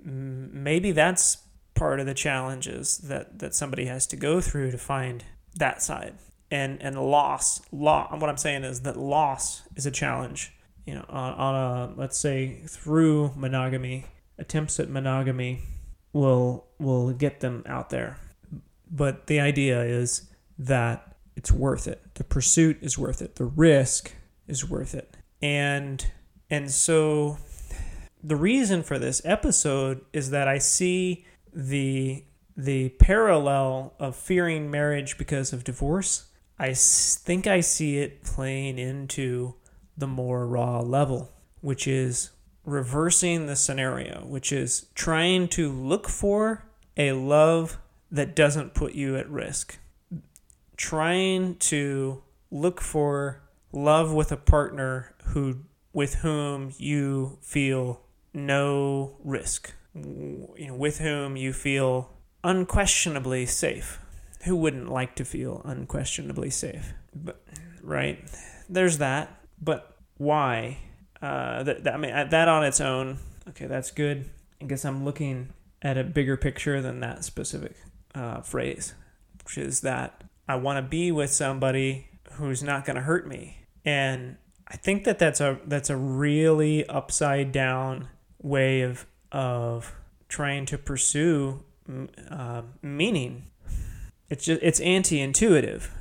[0.03, 1.39] maybe that's
[1.75, 5.25] part of the challenges that that somebody has to go through to find
[5.57, 6.15] that side
[6.51, 10.53] and and loss loss what i'm saying is that loss is a challenge
[10.85, 14.05] you know on, on a let's say through monogamy
[14.41, 15.63] attempts at monogamy
[16.13, 18.19] will will get them out there.
[18.91, 22.15] But the idea is that it's worth it.
[22.15, 23.37] The pursuit is worth it.
[23.37, 24.15] The risk
[24.49, 25.17] is worth it.
[25.43, 26.05] And
[26.51, 27.39] and so
[28.23, 32.25] the reason for this episode is that I see the
[32.57, 36.27] the parallel of fearing marriage because of divorce.
[36.59, 39.55] I think I see it playing into
[39.97, 42.31] the more raw level, which is
[42.65, 47.79] reversing the scenario, which is trying to look for a love
[48.11, 49.79] that doesn't put you at risk.
[50.77, 55.61] Trying to look for love with a partner who
[55.93, 58.01] with whom you feel
[58.33, 62.11] no risk, you know, with whom you feel
[62.45, 63.99] unquestionably safe.
[64.45, 66.95] Who wouldn't like to feel unquestionably safe?
[67.15, 67.43] But
[67.83, 68.19] right,
[68.69, 69.43] there's that.
[69.61, 70.79] But why?
[71.21, 74.31] Uh, that, that I mean that on its own, okay, that's good.
[74.61, 75.51] I guess I'm looking
[75.83, 77.75] at a bigger picture than that specific
[78.15, 78.95] uh, phrase,
[79.45, 83.59] which is that I want to be with somebody who's not going to hurt me,
[83.85, 84.37] and
[84.69, 88.09] I think that that's a that's a really upside down
[88.43, 89.95] way of of
[90.29, 91.65] trying to pursue
[92.31, 93.47] uh, meaning.
[94.29, 95.93] It's just it's anti-intuitive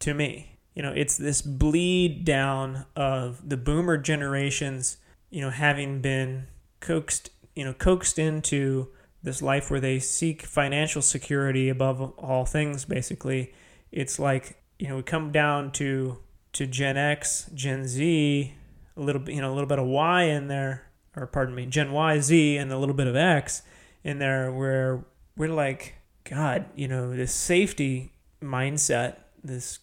[0.00, 4.96] to me you know, it's this bleed down of the boomer generations,
[5.30, 6.46] you know, having been
[6.80, 8.88] coaxed, you know, coaxed into
[9.22, 13.52] this life where they seek financial security above all things basically.
[13.90, 16.18] It's like, you know, we come down to
[16.52, 18.54] to Gen X, Gen Z,
[18.96, 21.66] a little bit, you know, a little bit of Y in there, or pardon me,
[21.66, 23.62] Gen Y, Z, and a little bit of X
[24.04, 25.04] in there, where
[25.36, 28.12] we're like, God, you know, this safety
[28.42, 29.78] mindset, this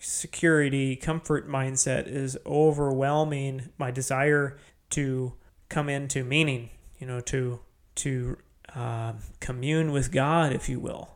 [0.00, 4.58] security, comfort mindset is overwhelming my desire
[4.90, 5.32] to
[5.68, 7.60] come into meaning, you know, to
[7.94, 8.36] to
[8.74, 11.10] uh, commune with God, if you will.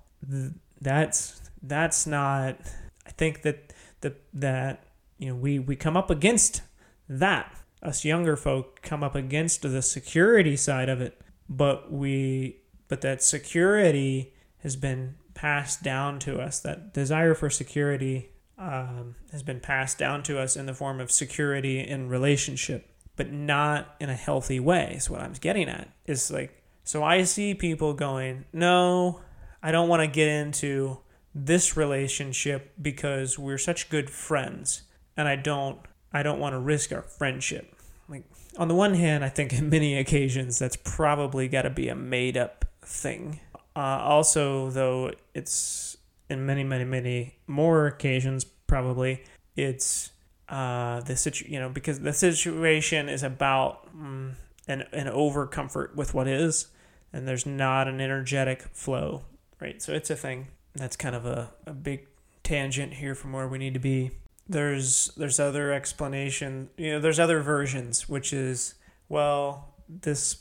[0.80, 2.58] That's that's not.
[3.06, 4.84] I think that the that
[5.18, 6.62] you know we we come up against
[7.08, 7.52] that.
[7.82, 13.22] Us younger folk come up against the security side of it, but we but that
[13.22, 16.58] security has been passed down to us.
[16.60, 21.10] That desire for security um, has been passed down to us in the form of
[21.10, 24.94] security in relationship, but not in a healthy way.
[24.96, 25.88] Is what I'm getting at.
[26.06, 29.20] Is like so I see people going, no,
[29.60, 30.98] I don't want to get into
[31.36, 34.82] this relationship because we're such good friends,
[35.16, 35.78] and I don't
[36.12, 37.74] I don't want to risk our friendship.
[38.08, 38.24] Like
[38.56, 41.94] on the one hand, I think in many occasions that's probably got to be a
[41.94, 43.40] made up thing.
[43.74, 45.98] Uh, also, though, it's
[46.30, 49.22] in many, many, many more occasions, probably,
[49.54, 50.12] it's
[50.48, 54.32] uh, the situ- you know, because the situation is about mm,
[54.66, 56.68] an, an over comfort with what is,
[57.12, 59.24] and there's not an energetic flow,
[59.60, 59.82] right?
[59.82, 60.46] So it's a thing.
[60.76, 62.06] That's kind of a, a big
[62.42, 64.12] tangent here from where we need to be.
[64.48, 68.74] There's there's other explanation, you know, there's other versions, which is
[69.08, 70.38] well, this,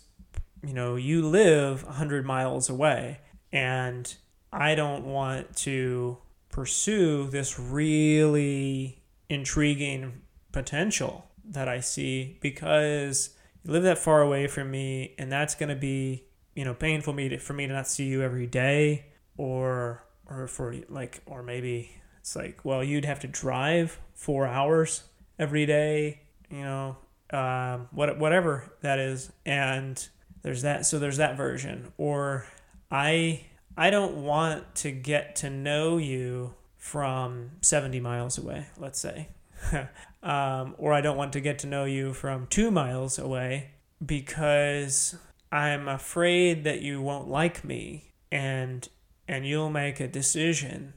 [0.64, 3.20] you know, you live 100 miles away
[3.52, 4.14] and
[4.52, 6.18] I don't want to
[6.50, 10.22] pursue this really intriguing
[10.52, 13.32] potential that I see because
[13.64, 16.24] you live that far away from me and that's going to be,
[16.56, 19.06] you know, painful me to, for me to not see you every day
[19.38, 25.04] or or for like or maybe it's like, well, you'd have to drive 4 hours
[25.38, 26.98] every day, you know,
[27.32, 30.08] um, what whatever that is and
[30.44, 32.46] there's that so there's that version or
[32.92, 33.46] I
[33.78, 39.30] I don't want to get to know you from 70 miles away, let's say.
[40.24, 43.72] um, or I don't want to get to know you from two miles away
[44.06, 45.16] because
[45.52, 48.88] I'm afraid that you won't like me and
[49.28, 50.94] and you'll make a decision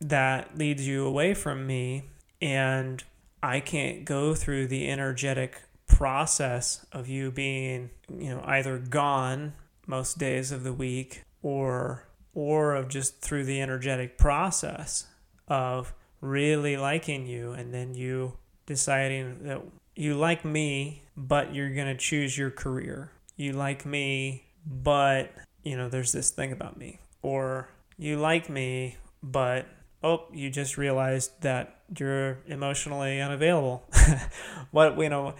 [0.00, 2.04] that leads you away from me
[2.40, 3.04] and
[3.42, 9.54] I can't go through the energetic process of you being, you know, either gone
[9.86, 15.06] most days of the week or or of just through the energetic process
[15.48, 19.60] of really liking you and then you deciding that
[19.94, 23.12] you like me but you're going to choose your career.
[23.36, 25.32] You like me but
[25.62, 27.68] you know, there's this thing about me, or
[27.98, 29.66] you like me, but
[30.02, 33.84] oh, you just realized that you're emotionally unavailable.
[34.70, 35.34] what you know,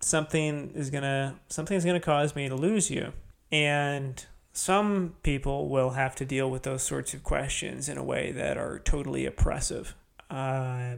[0.00, 3.12] something is gonna something's gonna cause me to lose you,
[3.50, 8.32] and some people will have to deal with those sorts of questions in a way
[8.32, 9.94] that are totally oppressive,
[10.30, 10.94] uh,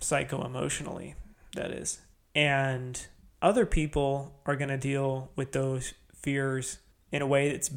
[0.00, 1.14] psycho emotionally,
[1.54, 2.00] that is,
[2.34, 3.06] and
[3.42, 6.78] other people are to deal with those fears
[7.12, 7.70] in a way that's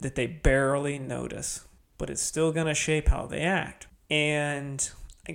[0.00, 3.86] that they barely notice, but it's still going to shape how they act.
[4.10, 4.88] And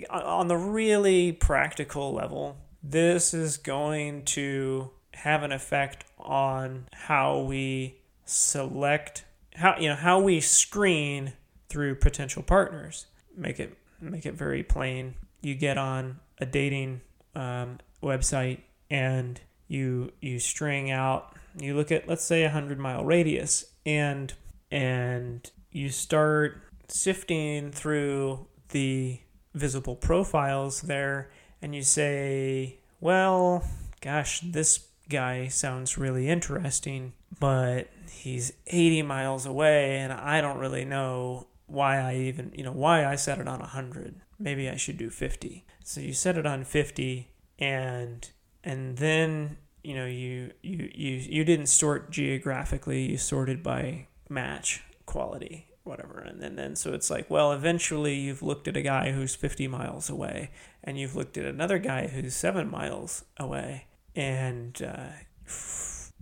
[0.10, 8.00] on the really practical level, this is going to have an effect on how we
[8.26, 11.34] select how you know how we screen
[11.70, 13.06] through potential partners.
[13.36, 15.16] Make it make it very plain.
[15.42, 17.02] You get on a dating
[17.36, 18.60] um, website
[18.90, 21.36] and you you string out.
[21.58, 24.34] You look at let's say a hundred mile radius and
[24.74, 29.20] and you start sifting through the
[29.54, 31.30] visible profiles there
[31.62, 33.64] and you say, well,
[34.02, 40.86] gosh, this guy sounds really interesting, but he's 80 miles away and I don't really
[40.86, 44.16] know why I even, you know, why I set it on 100.
[44.40, 45.66] Maybe I should do 50.
[45.84, 48.28] So you set it on 50 and
[48.64, 54.84] and then, you know, you you you you didn't sort geographically, you sorted by match
[55.06, 56.20] quality whatever.
[56.20, 59.68] And then, then so it's like well eventually you've looked at a guy who's 50
[59.68, 60.52] miles away
[60.84, 65.10] and you've looked at another guy who's 7 miles away and uh,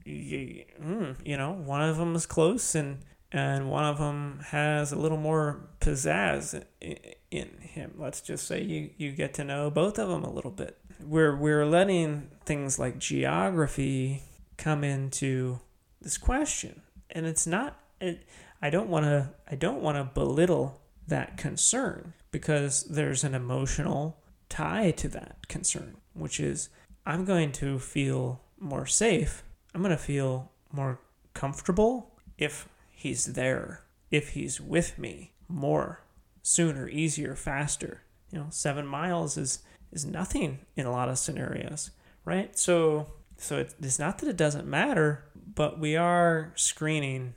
[0.06, 3.00] you, hmm, you know one of them is close and
[3.34, 7.94] and one of them has a little more pizzazz in him.
[7.98, 10.78] Let's just say you you get to know both of them a little bit.
[11.00, 14.24] We're we're letting things like geography
[14.58, 15.60] come into
[16.02, 18.26] this question and it's not it,
[18.62, 24.18] I don't want to I don't want to belittle that concern because there's an emotional
[24.50, 26.70] tie to that concern, which is
[27.06, 29.44] I'm going to feel more safe.
[29.74, 31.00] I'm going to feel more
[31.34, 36.04] comfortable if he's there, if he's with me more,
[36.42, 38.04] sooner, easier, faster.
[38.32, 39.60] You know, 7 miles is
[39.92, 41.92] is nothing in a lot of scenarios,
[42.24, 42.58] right?
[42.58, 45.26] So so it's not that it doesn't matter,
[45.56, 47.34] but we are screening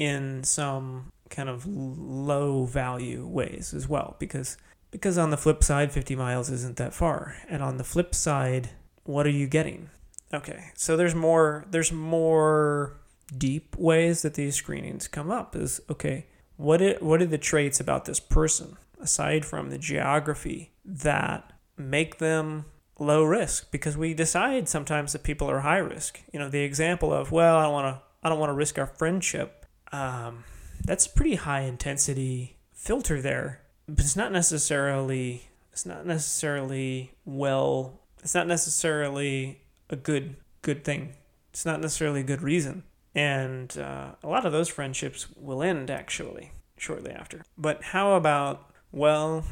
[0.00, 4.56] in some kind of low value ways as well because
[4.90, 7.36] because on the flip side 50 miles isn't that far.
[7.48, 8.70] And on the flip side
[9.04, 9.90] what are you getting?
[10.32, 12.98] Okay so there's more there's more
[13.36, 16.26] deep ways that these screenings come up is okay
[16.56, 22.18] what it, what are the traits about this person aside from the geography that make
[22.18, 22.64] them
[22.98, 23.70] low risk?
[23.70, 26.20] Because we decide sometimes that people are high risk.
[26.32, 28.78] You know the example of well i don't want to i don't want to risk
[28.78, 29.59] our friendship
[29.92, 30.44] um,
[30.84, 38.34] that's pretty high intensity filter there, but it's not necessarily it's not necessarily well it's
[38.34, 41.14] not necessarily a good good thing.
[41.50, 42.84] It's not necessarily a good reason,
[43.14, 47.42] and uh, a lot of those friendships will end actually shortly after.
[47.58, 49.44] But how about well,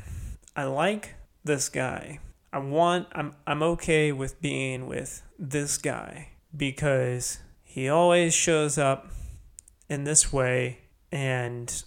[0.57, 1.15] I like
[1.45, 2.21] this guy.
[2.53, 9.11] I want I'm I'm okay with being with this guy because he always shows up
[9.89, 10.79] in this way,
[11.11, 11.83] and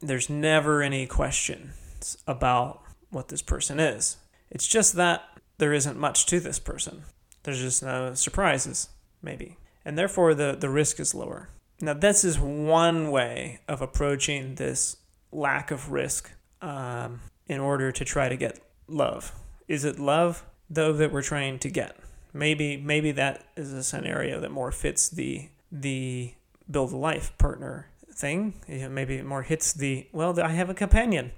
[0.00, 4.18] there's never any questions about what this person is.
[4.50, 5.22] It's just that
[5.58, 7.04] there isn't much to this person.
[7.42, 8.88] There's just no surprises,
[9.22, 9.56] maybe.
[9.84, 11.48] And therefore, the, the risk is lower.
[11.80, 14.96] Now, this is one way of approaching this
[15.32, 19.32] lack of risk um, in order to try to get love.
[19.68, 21.96] Is it love, though, that we're trying to get?
[22.32, 26.32] Maybe, maybe that is a scenario that more fits the the
[26.70, 28.54] build a life partner thing.
[28.68, 31.32] maybe it more hits the well, I have a companion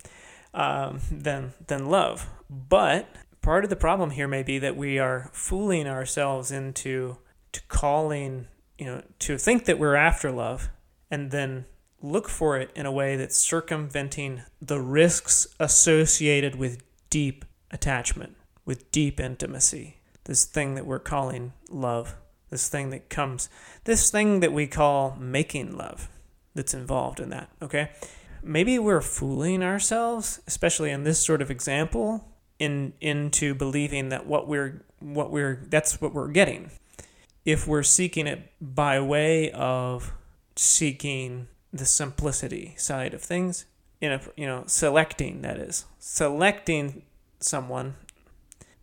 [0.55, 2.29] um, than than love.
[2.49, 3.09] But
[3.43, 7.19] part of the problem here may be that we are fooling ourselves into
[7.53, 8.47] to calling
[8.79, 10.71] you know to think that we're after love
[11.11, 11.65] and then
[12.01, 18.91] look for it in a way that's circumventing the risks associated with deep attachment, with
[18.93, 19.97] deep intimacy.
[20.25, 22.17] This thing that we're calling love
[22.51, 23.49] this thing that comes,
[23.85, 26.09] this thing that we call making love
[26.55, 27.91] that's involved in that, okay?
[28.43, 32.25] Maybe we're fooling ourselves, especially in this sort of example,
[32.59, 36.71] in into believing that what we're what we're that's what we're getting.
[37.45, 40.13] If we're seeking it by way of
[40.57, 43.67] seeking the simplicity side of things,
[44.01, 45.85] in a you know, selecting that is.
[45.99, 47.03] Selecting
[47.41, 47.97] someone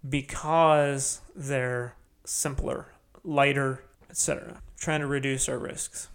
[0.07, 1.95] because they're
[2.26, 2.88] simpler
[3.26, 4.62] lighter, etc.
[4.78, 6.10] trying to reduce our risks.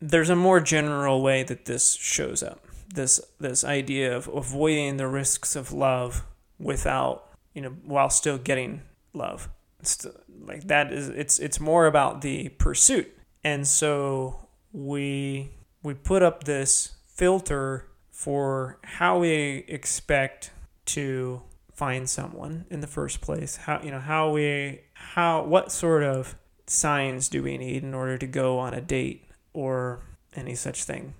[0.00, 2.66] There's a more general way that this shows up.
[2.92, 6.24] This this idea of avoiding the risks of love
[6.58, 8.82] without, you know, while still getting
[9.12, 9.48] love.
[9.78, 10.06] It's
[10.40, 13.16] like that is it's it's more about the pursuit.
[13.44, 15.50] And so we
[15.82, 20.50] we put up this filter for how we expect
[20.84, 21.42] to
[21.74, 26.36] find someone in the first place how you know how we how what sort of
[26.66, 30.02] signs do we need in order to go on a date or
[30.34, 31.14] any such thing?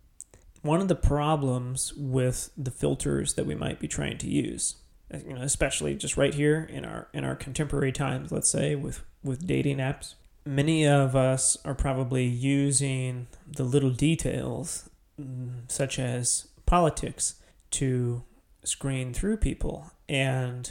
[0.63, 4.77] One of the problems with the filters that we might be trying to use
[5.27, 9.03] you know especially just right here in our in our contemporary times let's say with
[9.25, 10.15] with dating apps
[10.45, 14.89] many of us are probably using the little details
[15.21, 17.37] mm, such as politics
[17.71, 18.23] to
[18.65, 19.93] screen through people.
[20.09, 20.71] And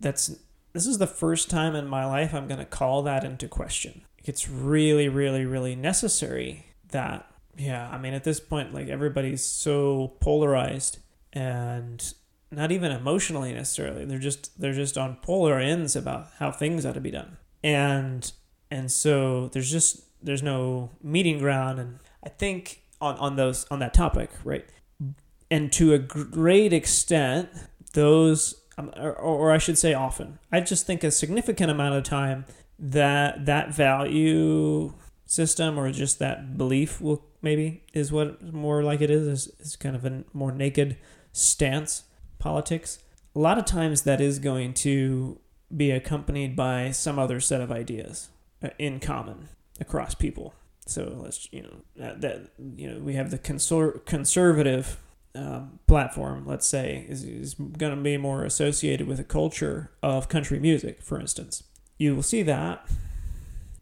[0.00, 0.36] that's
[0.72, 4.02] this is the first time in my life I'm going to call that into question.
[4.24, 10.16] It's really really really necessary that yeah, I mean at this point like everybody's so
[10.20, 10.98] polarized
[11.32, 12.14] and
[12.50, 14.04] not even emotionally necessarily.
[14.04, 17.38] They're just they're just on polar ends about how things ought to be done.
[17.64, 18.30] And
[18.70, 23.78] and so there's just there's no meeting ground and I think on on those on
[23.80, 24.64] that topic, right?
[25.50, 27.50] And to a great extent,
[27.92, 30.38] those or, or I should say often.
[30.50, 32.46] I just think a significant amount of time
[32.78, 34.92] that that value
[35.26, 39.76] system or just that belief will maybe is what more like it is is, is
[39.76, 40.96] kind of a more naked
[41.32, 42.04] stance
[42.38, 42.98] politics
[43.34, 45.38] a lot of times that is going to
[45.74, 48.28] be accompanied by some other set of ideas
[48.62, 49.48] uh, in common
[49.80, 50.52] across people
[50.84, 54.98] so let's you know that, that you know we have the conser- conservative
[55.34, 60.28] um, platform, let's say, is, is going to be more associated with a culture of
[60.28, 61.64] country music, for instance.
[61.98, 62.86] You will see that.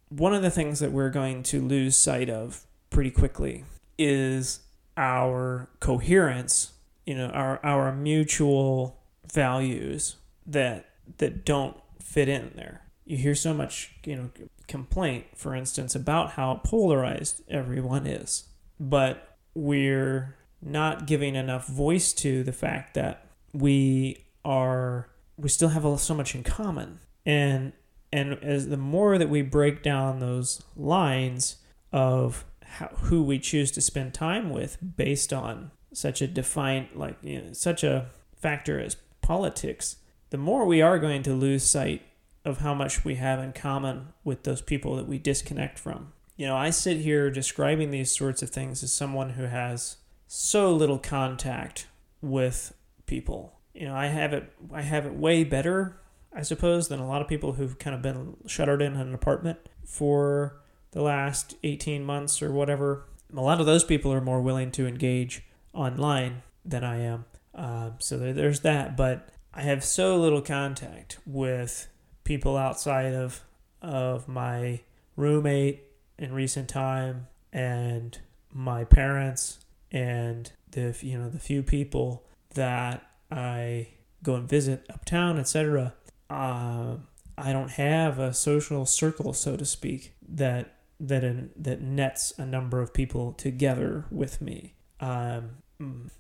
[0.09, 3.64] One of the things that we're going to lose sight of pretty quickly
[3.98, 4.61] is
[4.96, 6.72] our coherence,
[7.07, 8.98] you know, our, our mutual
[9.32, 10.86] values that
[11.18, 12.82] that don't fit in there.
[13.05, 14.30] You hear so much, you know,
[14.68, 18.44] complaint, for instance, about how polarized everyone is.
[18.78, 26.00] But we're not giving enough voice to the fact that we are we still have
[26.00, 27.00] so much in common.
[27.24, 27.72] And
[28.12, 31.56] and as the more that we break down those lines
[31.92, 37.16] of how, who we choose to spend time with based on such a defined like
[37.22, 38.06] you know, such a
[38.36, 39.96] factor as politics
[40.30, 42.02] the more we are going to lose sight
[42.44, 46.12] of how much we have in common with those people that we disconnect from.
[46.36, 49.96] You know i sit here describing these sorts of things as someone who has
[50.33, 51.89] so little contact
[52.22, 52.72] with
[53.07, 53.59] people.
[53.74, 56.01] You know, I have it I have it way better,
[56.33, 59.59] I suppose, than a lot of people who've kind of been shuttered in an apartment
[59.85, 60.61] for
[60.93, 63.07] the last 18 months or whatever.
[63.37, 65.43] A lot of those people are more willing to engage
[65.74, 67.24] online than I am.
[67.53, 68.97] Uh, so there's that.
[68.97, 71.89] But I have so little contact with
[72.22, 73.41] people outside of
[73.83, 74.78] of my
[75.16, 75.83] roommate
[76.20, 78.16] in recent time and
[78.53, 79.59] my parents
[79.91, 82.24] and the you know the few people
[82.55, 83.88] that I
[84.22, 85.95] go and visit uptown, etc.
[86.28, 86.97] Uh,
[87.36, 92.45] I don't have a social circle, so to speak, that that in, that nets a
[92.45, 94.74] number of people together with me.
[95.01, 95.51] Um,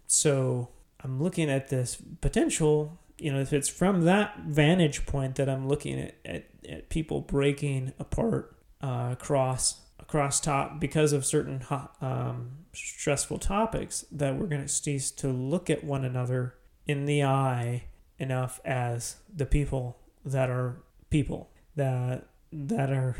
[0.06, 0.70] so
[1.04, 2.98] I'm looking at this potential.
[3.18, 7.20] You know, if it's from that vantage point that I'm looking at, at, at people
[7.20, 11.62] breaking apart uh, across across top because of certain
[12.00, 16.54] um, stressful topics that we're going to cease to look at one another
[16.86, 17.84] in the eye
[18.18, 23.16] enough as the people that are people that that are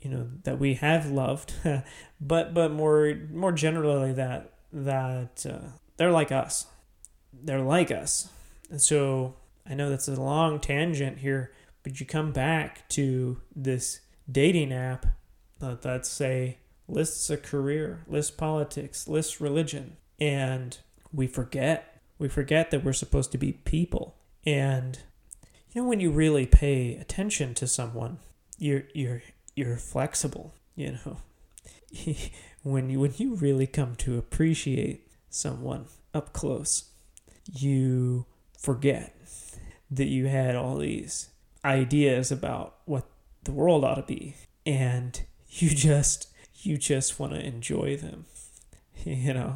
[0.00, 1.54] you know that we have loved.
[2.20, 6.66] But but more more generally that that uh, they're like us.
[7.32, 8.28] They're like us.
[8.70, 9.36] And so
[9.66, 14.00] i know that's a long tangent here but you come back to this
[14.30, 15.06] dating app
[15.58, 20.78] that, that say lists a career, lists politics, lists religion, and
[21.12, 22.00] we forget.
[22.18, 24.16] We forget that we're supposed to be people.
[24.44, 24.98] And
[25.72, 28.18] you know when you really pay attention to someone,
[28.58, 29.22] you're you're
[29.54, 31.18] you're flexible, you know.
[32.62, 36.90] when you when you really come to appreciate someone up close,
[37.52, 38.26] you
[38.58, 39.14] forget
[39.90, 41.28] that you had all these
[41.64, 43.06] ideas about what
[43.44, 46.28] the world ought to be and you just
[46.64, 48.26] you just want to enjoy them.
[49.04, 49.54] You know,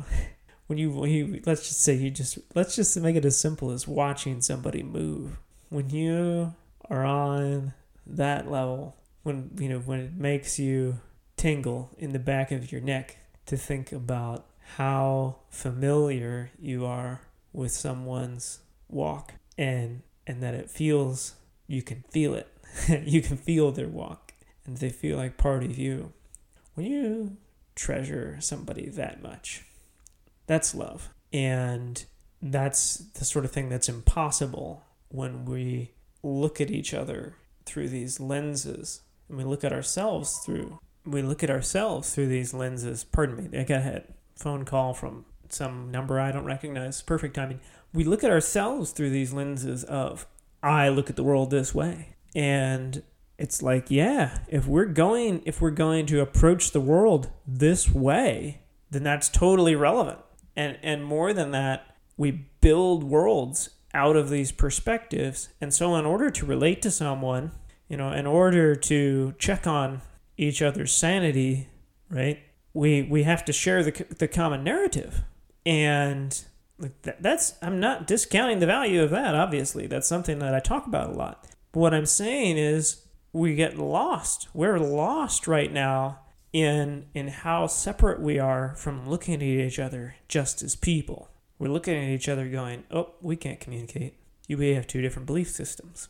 [0.66, 3.70] when you, when you let's just say you just let's just make it as simple
[3.70, 5.38] as watching somebody move.
[5.68, 6.52] When you
[6.90, 7.74] are on
[8.08, 10.98] that level, when you know when it makes you
[11.36, 14.46] tingle in the back of your neck to think about
[14.76, 17.20] how familiar you are
[17.52, 21.34] with someone's walk and and that it feels
[21.66, 22.48] you can feel it
[23.04, 24.32] you can feel their walk
[24.64, 26.12] and they feel like part of you
[26.76, 27.36] when you
[27.74, 29.66] treasure somebody that much
[30.46, 31.10] that's love.
[31.32, 32.04] And
[32.40, 38.20] that's the sort of thing that's impossible when we look at each other through these
[38.20, 43.04] lenses and we look at ourselves through we look at ourselves through these lenses.
[43.04, 44.02] Pardon me i got a
[44.34, 47.02] phone call from some number i don't recognize.
[47.02, 47.60] Perfect timing.
[47.92, 50.26] We look at ourselves through these lenses of
[50.62, 52.16] I look at the world this way.
[52.34, 53.02] And
[53.38, 58.62] it's like, yeah, if we're going if we're going to approach the world this way,
[58.90, 60.18] then that's totally relevant.
[60.56, 65.50] And and more than that, we build worlds out of these perspectives.
[65.60, 67.52] And so in order to relate to someone,
[67.88, 70.02] you know, in order to check on
[70.36, 71.68] each other's sanity,
[72.08, 72.40] right?
[72.72, 75.24] We we have to share the the common narrative.
[75.66, 76.42] And
[77.02, 79.34] that's I'm not discounting the value of that.
[79.34, 81.46] Obviously, that's something that I talk about a lot.
[81.72, 83.05] But what I'm saying is
[83.36, 84.48] we get lost.
[84.54, 86.20] We're lost right now
[86.52, 91.28] in in how separate we are from looking at each other just as people.
[91.58, 94.14] We're looking at each other going, "Oh, we can't communicate.
[94.48, 96.08] You may have two different belief systems."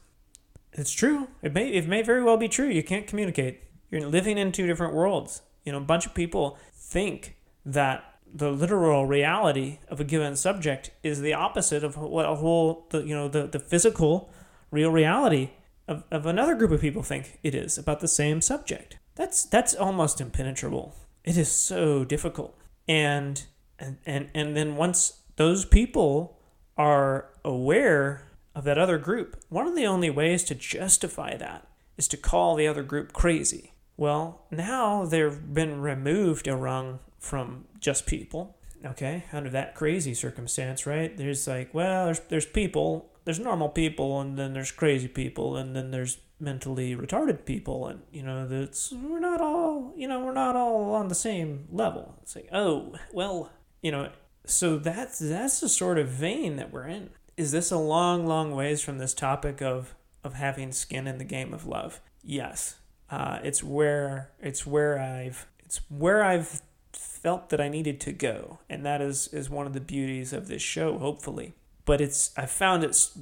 [0.72, 1.28] It's true.
[1.42, 2.68] It may it may very well be true.
[2.68, 3.62] You can't communicate.
[3.90, 5.42] You're living in two different worlds.
[5.64, 10.90] You know, a bunch of people think that the literal reality of a given subject
[11.02, 14.30] is the opposite of what a whole the you know the, the physical
[14.70, 15.50] real reality
[15.88, 19.74] of, of another group of people think it is about the same subject that's that's
[19.74, 22.56] almost impenetrable it is so difficult
[22.88, 23.44] and
[23.78, 26.38] and and, and then once those people
[26.76, 31.66] are aware of that other group one of the only ways to justify that
[31.96, 37.64] is to call the other group crazy well now they've been removed a rung from
[37.80, 38.56] just people.
[38.84, 41.16] Okay, under that crazy circumstance, right?
[41.16, 45.74] There's like, well, there's there's people, there's normal people, and then there's crazy people, and
[45.74, 50.32] then there's mentally retarded people, and you know, that's we're not all, you know, we're
[50.32, 52.14] not all on the same level.
[52.22, 53.50] It's like, oh, well,
[53.82, 54.10] you know,
[54.46, 57.10] so that's that's the sort of vein that we're in.
[57.36, 61.24] Is this a long, long ways from this topic of of having skin in the
[61.24, 62.00] game of love?
[62.22, 62.76] Yes,
[63.10, 66.62] uh, it's where it's where I've it's where I've
[66.92, 70.46] felt that I needed to go, and that is is one of the beauties of
[70.46, 71.54] this show, hopefully.
[71.86, 73.16] But it's I found it's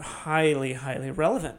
[0.00, 1.58] highly highly relevant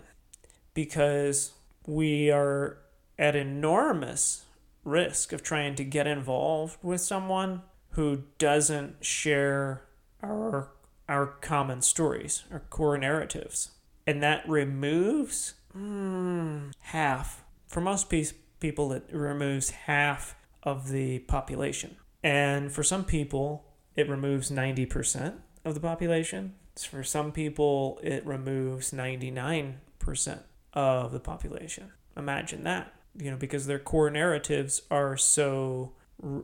[0.74, 1.52] because
[1.86, 2.78] we are
[3.20, 4.46] at enormous
[4.86, 9.84] risk of trying to get involved with someone who doesn't share
[10.24, 10.72] our
[11.10, 13.72] our common stories, our core narratives.
[14.08, 17.44] And that removes mm, half.
[17.68, 18.10] For most
[18.60, 21.98] people, it removes half of the population.
[22.24, 25.34] And for some people, it removes 90%
[25.66, 26.56] of the population.
[26.78, 29.76] For some people, it removes 99%
[30.74, 31.92] of the population.
[32.16, 35.94] Imagine that, you know, because their core narratives are so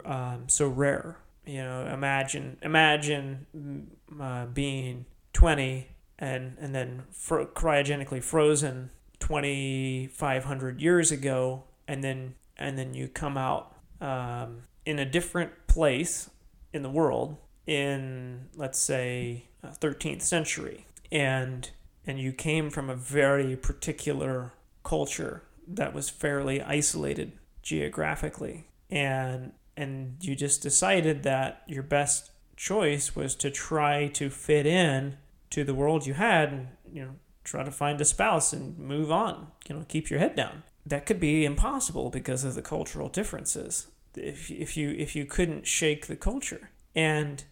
[0.05, 1.17] um, so rare.
[1.45, 3.85] You know, imagine imagine mm,
[4.19, 5.87] uh, being 20
[6.19, 8.89] and and then cryogenically frozen
[9.19, 16.29] 2500 years ago and then and then you come out um, in a different place
[16.73, 17.37] in the world
[17.67, 21.71] in let's say 13th uh, century and
[22.05, 24.53] and you came from a very particular
[24.83, 33.15] culture that was fairly isolated geographically and and you just decided that your best choice
[33.15, 35.17] was to try to fit in
[35.49, 39.11] to the world you had and you know try to find a spouse and move
[39.11, 43.09] on you know keep your head down that could be impossible because of the cultural
[43.09, 43.87] differences.
[44.15, 47.43] If, if you if you couldn't shake the culture, and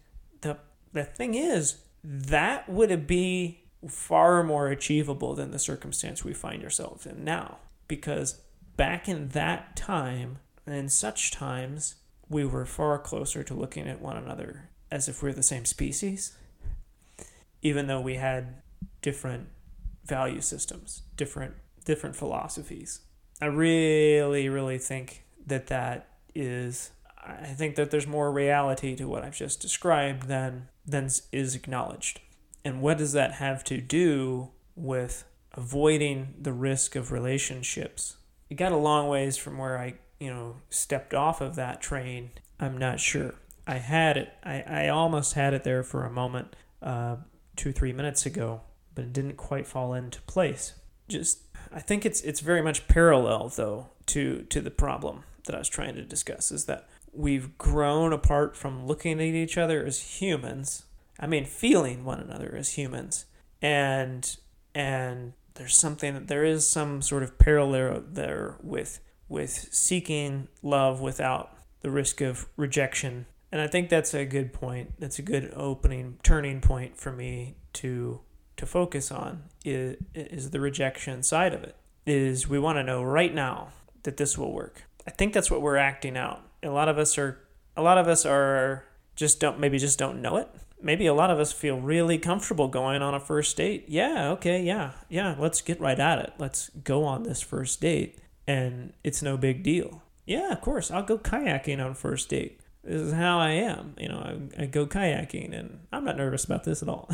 [0.96, 7.06] the thing is that would be far more achievable than the circumstance we find ourselves
[7.06, 8.40] in now, because
[8.76, 11.96] back in that time and such times
[12.28, 15.64] we were far closer to looking at one another as if we we're the same
[15.64, 16.36] species,
[17.62, 18.62] even though we had
[19.02, 19.48] different
[20.04, 23.00] value systems, different different philosophies.
[23.40, 26.90] I really, really think that that is.
[27.24, 32.20] I think that there's more reality to what I've just described than than is acknowledged.
[32.64, 38.16] And what does that have to do with avoiding the risk of relationships?
[38.50, 42.30] It got a long ways from where I, you know, stepped off of that train.
[42.58, 43.34] I'm not sure.
[43.66, 44.32] I had it.
[44.44, 47.16] I, I almost had it there for a moment, uh,
[47.56, 48.60] two three minutes ago,
[48.94, 50.74] but it didn't quite fall into place.
[51.08, 51.40] Just
[51.72, 55.68] I think it's it's very much parallel though to to the problem that I was
[55.68, 60.84] trying to discuss is that we've grown apart from looking at each other as humans.
[61.18, 63.26] I mean, feeling one another as humans,
[63.62, 64.36] and
[64.74, 71.00] and there's something that there is some sort of parallel there with with seeking love
[71.00, 73.26] without the risk of rejection.
[73.50, 74.94] And I think that's a good point.
[74.98, 78.20] That's a good opening turning point for me to
[78.56, 81.76] to focus on is, is the rejection side of it.
[82.04, 83.68] Is we want to know right now
[84.04, 84.84] that this will work.
[85.06, 86.42] I think that's what we're acting out.
[86.66, 87.38] A lot of us are
[87.76, 90.48] a lot of us are just don't maybe just don't know it.
[90.80, 93.86] Maybe a lot of us feel really comfortable going on a first date.
[93.88, 94.92] Yeah, okay, yeah.
[95.08, 96.34] Yeah, let's get right at it.
[96.38, 100.02] Let's go on this first date and it's no big deal.
[100.26, 102.60] Yeah, of course, I'll go kayaking on first date.
[102.84, 103.94] This is how I am.
[103.98, 104.18] You know,
[104.58, 107.10] I, I go kayaking and I'm not nervous about this at all.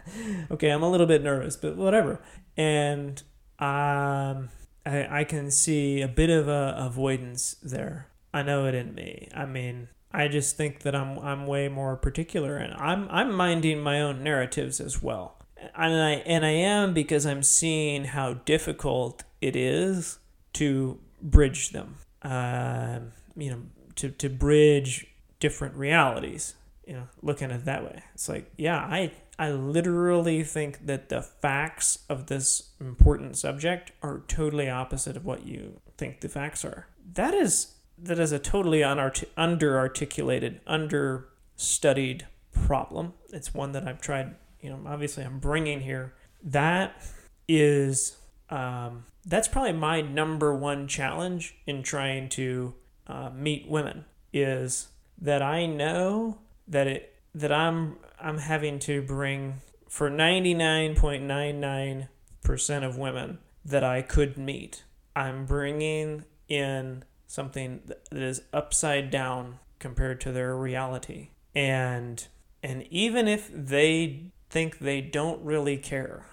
[0.50, 2.20] okay, I'm a little bit nervous, but whatever.
[2.56, 3.22] And
[3.58, 4.50] um
[4.88, 8.07] I, I can see a bit of a avoidance there.
[8.32, 9.28] I know it in me.
[9.34, 13.80] I mean, I just think that I'm I'm way more particular, and I'm I'm minding
[13.80, 15.36] my own narratives as well.
[15.74, 20.18] And I and I am because I'm seeing how difficult it is
[20.54, 21.96] to bridge them.
[22.22, 23.00] Uh,
[23.36, 23.62] you know,
[23.96, 25.06] to to bridge
[25.40, 26.54] different realities.
[26.86, 31.10] You know, looking at it that way, it's like, yeah, I I literally think that
[31.10, 36.64] the facts of this important subject are totally opposite of what you think the facts
[36.64, 36.88] are.
[37.12, 43.14] That is that is a totally unart- under-articulated, under-studied problem.
[43.32, 44.34] It's one that I've tried.
[44.60, 46.14] You know, obviously, I'm bringing here.
[46.42, 47.02] That
[47.48, 48.16] is
[48.50, 52.74] um, that's probably my number one challenge in trying to
[53.06, 54.88] uh, meet women is
[55.20, 63.38] that I know that it that I'm I'm having to bring for 99.99% of women
[63.64, 64.82] that I could meet.
[65.14, 71.28] I'm bringing in something that is upside down compared to their reality.
[71.54, 72.26] And
[72.62, 76.26] and even if they think they don't really care,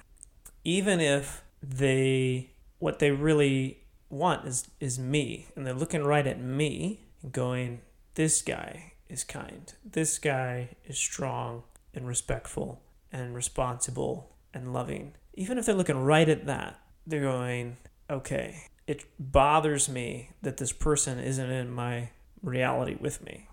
[0.64, 6.40] even if they what they really want is is me and they're looking right at
[6.40, 7.82] me going
[8.16, 9.74] this guy is kind.
[9.84, 12.82] This guy is strong and respectful
[13.12, 15.14] and responsible and loving.
[15.34, 17.78] Even if they're looking right at that, they're going,
[18.10, 22.10] okay, it bothers me that this person isn't in my
[22.42, 23.48] reality with me.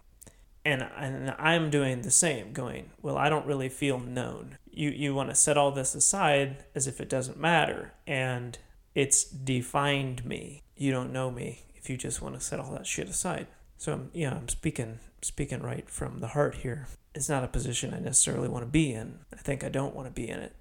[0.64, 4.58] And, and I'm doing the same, going, well, I don't really feel known.
[4.70, 7.94] You, you want to set all this aside as if it doesn't matter.
[8.06, 8.58] And
[8.94, 10.62] it's defined me.
[10.76, 13.48] You don't know me if you just want to set all that shit aside.
[13.76, 16.86] So I'm, yeah, I'm speaking speaking right from the heart here.
[17.14, 19.20] It's not a position I necessarily want to be in.
[19.32, 20.54] I think I don't want to be in it.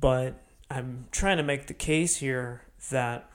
[0.00, 3.30] But I'm trying to make the case here that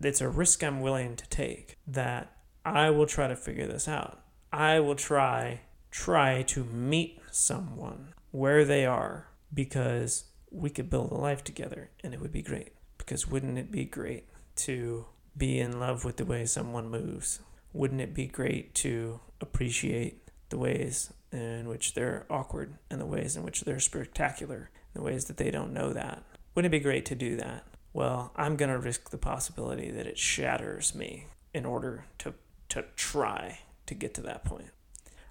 [0.00, 2.32] it's a risk I'm willing to take, that
[2.64, 4.20] I will try to figure this out.
[4.52, 11.16] I will try try to meet someone where they are because we could build a
[11.16, 12.72] life together and it would be great.
[12.98, 17.40] Because wouldn't it be great to be in love with the way someone moves,
[17.72, 23.36] wouldn't it be great to appreciate the ways in which they're awkward and the ways
[23.36, 26.22] in which they're spectacular, the ways that they don't know that?
[26.54, 27.64] Wouldn't it be great to do that?
[27.92, 32.34] Well, I'm going to risk the possibility that it shatters me in order to,
[32.70, 34.70] to try to get to that point.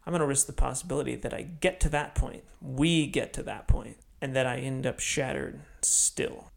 [0.05, 3.43] I'm going to risk the possibility that I get to that point, we get to
[3.43, 6.51] that point, and that I end up shattered still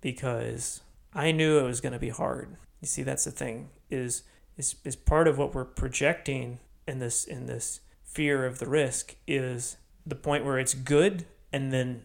[0.00, 0.80] because
[1.14, 2.56] I knew it was going to be hard.
[2.80, 4.22] You see, that's the thing is
[4.56, 9.14] is is part of what we're projecting in this in this fear of the risk
[9.26, 9.76] is
[10.06, 12.02] the point where it's good and then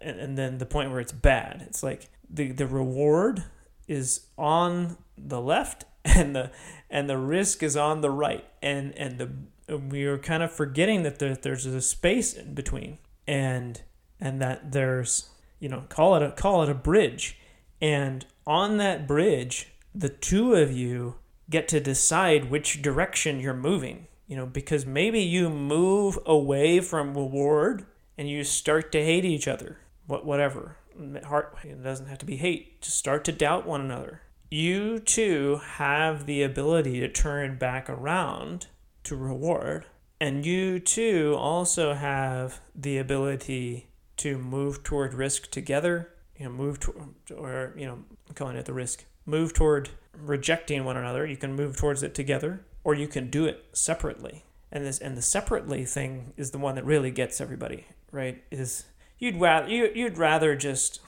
[0.00, 1.64] and then the point where it's bad.
[1.66, 3.44] It's like the the reward
[3.86, 6.50] is on the left and the
[6.90, 9.30] and the risk is on the right and and the
[9.76, 13.82] we are kind of forgetting that there, there's a space in between and
[14.20, 17.38] and that there's you know call it a call it a bridge
[17.80, 21.16] and on that bridge the two of you
[21.50, 24.06] get to decide which direction you're moving.
[24.26, 27.86] You know, because maybe you move away from reward
[28.18, 29.78] and you start to hate each other.
[30.06, 30.76] What whatever.
[31.24, 32.82] Heart it doesn't have to be hate.
[32.82, 34.22] to start to doubt one another.
[34.50, 38.66] You too have the ability to turn back around
[39.04, 39.86] to reward.
[40.20, 43.88] And you too also have the ability
[44.18, 46.10] to move toward risk together.
[46.36, 49.04] You know, move toward, or you know, calling it the risk.
[49.26, 51.26] Move toward rejecting one another.
[51.26, 54.44] You can move towards it together, or you can do it separately.
[54.72, 58.42] And this and the separately thing is the one that really gets everybody right.
[58.50, 58.84] Is
[59.18, 61.00] you'd rather you, you'd rather just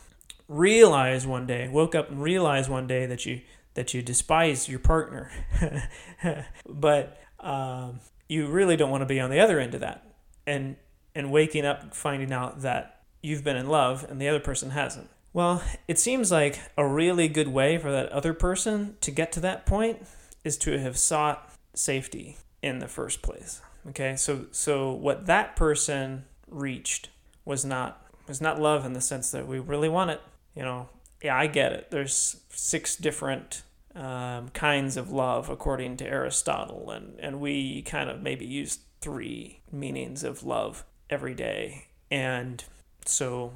[0.49, 3.41] realize one day, woke up and realize one day that you
[3.75, 5.31] that you despise your partner.
[6.69, 10.05] but um, you really don't want to be on the other end of that.
[10.47, 10.77] And
[11.15, 15.09] and waking up finding out that you've been in love and the other person hasn't.
[15.33, 19.41] Well, it seems like a really good way for that other person to get to
[19.41, 20.05] that point
[20.43, 23.61] is to have sought safety in the first place.
[23.89, 24.17] Okay?
[24.17, 27.11] So so what that person reached
[27.51, 30.23] was not was not love in the sense that we really want it.
[30.55, 30.89] You know,
[31.21, 31.91] yeah, I get it.
[31.91, 33.63] There's six different
[33.97, 39.61] um, kinds of love according to Aristotle, and, and we kind of maybe use three
[39.73, 41.89] meanings of love every day.
[42.09, 42.63] And
[43.05, 43.55] so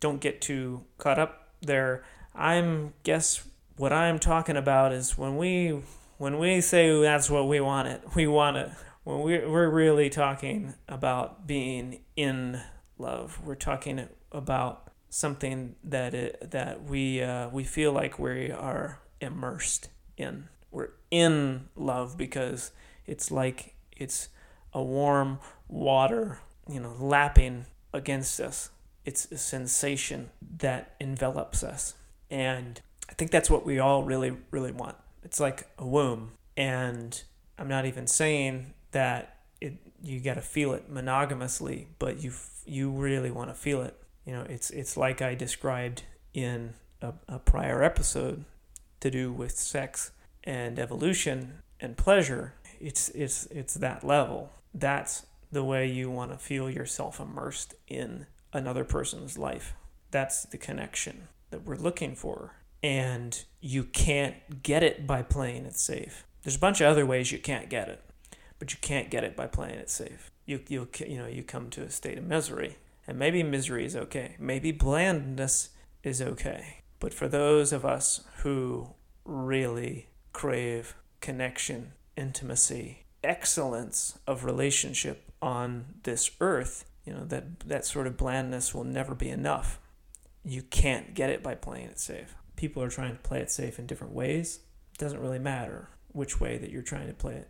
[0.00, 2.04] don't get too caught up there.
[2.34, 3.42] I'm guess
[3.78, 5.80] what I'm talking about is when we
[6.18, 8.70] when we say that's what we want it, we want it.
[9.04, 12.60] When we're, we're really talking about being in
[13.00, 19.00] love, we're talking about something that it, that we uh, we feel like we are
[19.20, 20.48] immersed in.
[20.70, 22.70] We're in love because
[23.06, 24.28] it's like it's
[24.72, 26.38] a warm water,
[26.68, 28.70] you know, lapping against us.
[29.04, 31.94] It's a sensation that envelops us.
[32.30, 34.96] And I think that's what we all really, really want.
[35.24, 36.32] It's like a womb.
[36.56, 37.20] And
[37.58, 42.30] I'm not even saying that it you got to feel it monogamously, but you
[42.70, 43.96] you really want to feel it.
[44.24, 48.44] You know, it's it's like I described in a, a prior episode
[49.00, 50.12] to do with sex
[50.44, 52.54] and evolution and pleasure.
[52.80, 54.52] It's it's it's that level.
[54.72, 59.74] That's the way you want to feel yourself immersed in another person's life.
[60.10, 62.54] That's the connection that we're looking for.
[62.82, 66.24] And you can't get it by playing it safe.
[66.42, 68.02] There's a bunch of other ways you can't get it,
[68.58, 70.30] but you can't get it by playing it safe.
[70.50, 72.76] You you you know you come to a state of misery,
[73.06, 74.34] and maybe misery is okay.
[74.40, 75.70] Maybe blandness
[76.02, 76.82] is okay.
[76.98, 78.94] But for those of us who
[79.24, 88.08] really crave connection, intimacy, excellence of relationship on this earth, you know, that, that sort
[88.08, 89.78] of blandness will never be enough.
[90.44, 92.34] You can't get it by playing it safe.
[92.56, 94.60] People are trying to play it safe in different ways.
[94.92, 97.48] It doesn't really matter which way that you're trying to play it.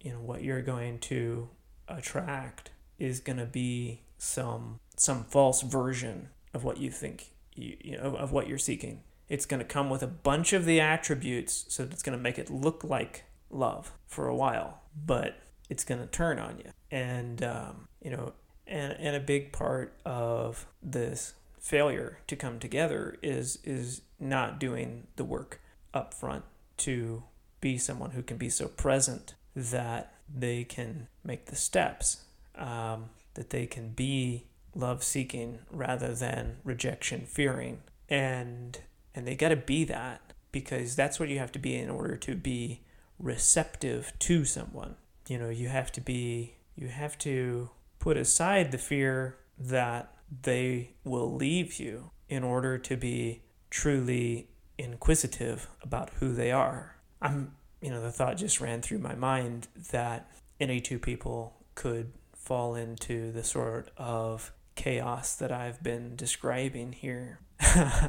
[0.00, 1.48] You know, what you're going to
[1.88, 7.96] attract is going to be some some false version of what you think you, you
[7.96, 9.02] know of what you're seeking.
[9.28, 12.38] It's going to come with a bunch of the attributes so it's going to make
[12.38, 15.38] it look like love for a while, but
[15.70, 16.70] it's going to turn on you.
[16.90, 18.32] And, um, you know,
[18.66, 25.06] and, and a big part of this failure to come together is is not doing
[25.16, 25.60] the work
[25.94, 26.44] up front
[26.76, 27.22] to
[27.60, 32.24] be someone who can be so present that they can make the steps,
[32.56, 37.82] um, that they can be love seeking rather than rejection fearing.
[38.08, 38.78] And
[39.14, 42.16] and they got to be that because that's what you have to be in order
[42.16, 42.82] to be
[43.18, 44.96] receptive to someone.
[45.28, 50.94] You know, you have to be, you have to put aside the fear that they
[51.04, 54.48] will leave you in order to be truly
[54.78, 56.96] inquisitive about who they are.
[57.22, 57.54] I'm,
[57.84, 62.74] you know, the thought just ran through my mind that any two people could fall
[62.74, 67.40] into the sort of chaos that I've been describing here.
[67.60, 68.08] uh,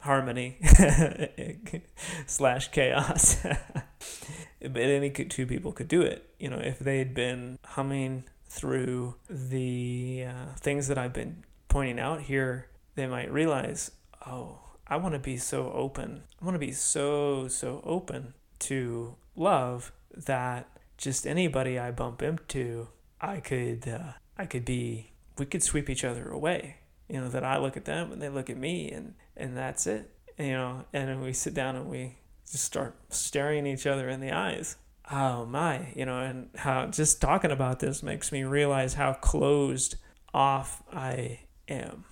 [0.00, 0.56] harmony
[2.26, 3.42] slash chaos.
[4.62, 6.30] but any two people could do it.
[6.38, 12.22] You know, if they'd been humming through the uh, things that I've been pointing out
[12.22, 13.90] here, they might realize,
[14.26, 16.22] oh, I want to be so open.
[16.40, 20.68] I want to be so, so open to love that
[20.98, 22.88] just anybody I bump into,
[23.20, 26.76] I could, uh, I could be, we could sweep each other away
[27.12, 29.86] you know that I look at them and they look at me and and that's
[29.86, 32.16] it you know and we sit down and we
[32.50, 34.76] just start staring each other in the eyes
[35.10, 39.96] oh my you know and how just talking about this makes me realize how closed
[40.32, 42.04] off I am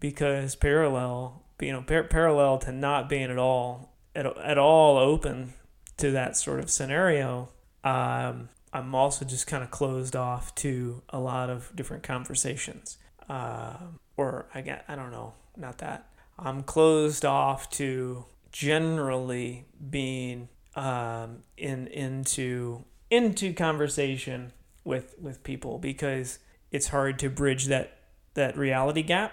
[0.00, 5.54] because parallel you know par- parallel to not being at all at, at all open
[5.96, 7.48] to that sort of scenario
[7.84, 12.98] um, I'm also just kind of closed off to a lot of different conversations
[13.28, 13.76] uh,
[14.16, 16.08] or I get I don't know, not that.
[16.38, 24.52] I'm closed off to generally being um, in into into conversation
[24.84, 26.38] with with people because
[26.70, 27.98] it's hard to bridge that
[28.34, 29.32] that reality gap,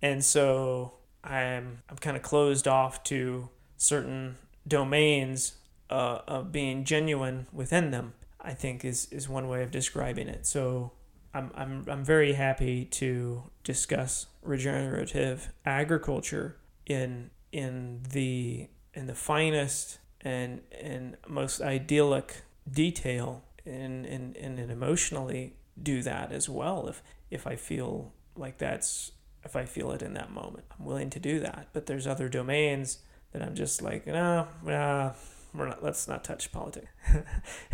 [0.00, 0.94] and so
[1.24, 5.54] I'm I'm kind of closed off to certain domains
[5.90, 8.14] uh, of being genuine within them.
[8.40, 10.46] I think is is one way of describing it.
[10.46, 10.92] So
[11.34, 16.56] I'm, I'm, I'm very happy to discuss regenerative agriculture
[16.86, 25.54] in in the in the finest and and most idyllic detail and, and, and emotionally
[25.80, 29.12] do that as well if if I feel like that's
[29.44, 30.64] if I feel it in that moment.
[30.78, 31.68] I'm willing to do that.
[31.72, 32.98] But there's other domains
[33.32, 35.12] that I'm just like, no, nah,
[35.54, 36.88] we're not let's not touch politics.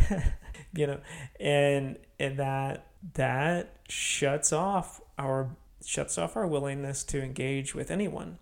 [0.74, 1.00] you know,
[1.38, 5.50] and and that that shuts off our
[5.84, 8.38] shuts off our willingness to engage with anyone.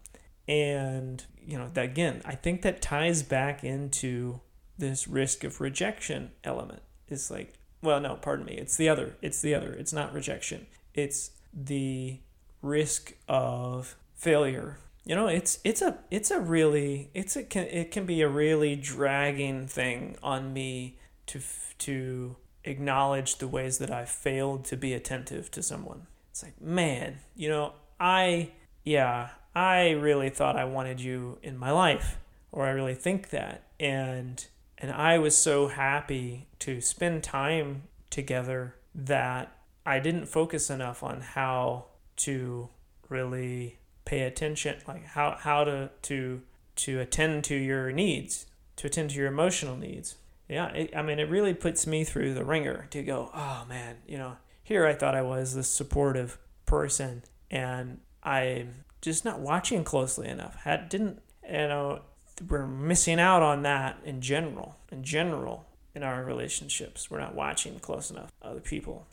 [0.49, 4.41] And, you know, that again, I think that ties back into
[4.79, 6.83] this risk of rejection element.
[7.09, 8.55] It's like, well, no, pardon me.
[8.55, 9.17] It's the other.
[9.23, 9.73] It's the other.
[9.73, 10.67] It's not rejection.
[10.95, 12.21] It's the
[12.63, 14.79] risk of failure.
[15.05, 18.29] You know, it's it's a it's a really it's a can it can be a
[18.29, 21.41] really dragging thing on me to
[21.79, 26.09] to acknowledge the ways that I failed to be attentive to someone.
[26.31, 28.51] It's like, man, you know, I
[28.85, 32.19] yeah, I really thought I wanted you in my life
[32.53, 34.45] or I really think that and
[34.79, 39.53] and I was so happy to spend time together that
[39.85, 41.87] I didn't focus enough on how
[42.17, 42.69] to
[43.09, 46.43] really pay attention like how how to to
[46.77, 48.47] to attend to your needs
[48.77, 50.17] to attend to your emotional needs.
[50.49, 53.97] Yeah it, i mean it really puts me through the wringer to go oh man
[54.07, 59.85] you know here i thought i was this supportive person and i'm just not watching
[59.85, 60.57] closely enough.
[60.57, 62.01] Had didn't you know
[62.49, 67.11] we're missing out on that in general in general in our relationships.
[67.11, 69.07] We're not watching close enough other people.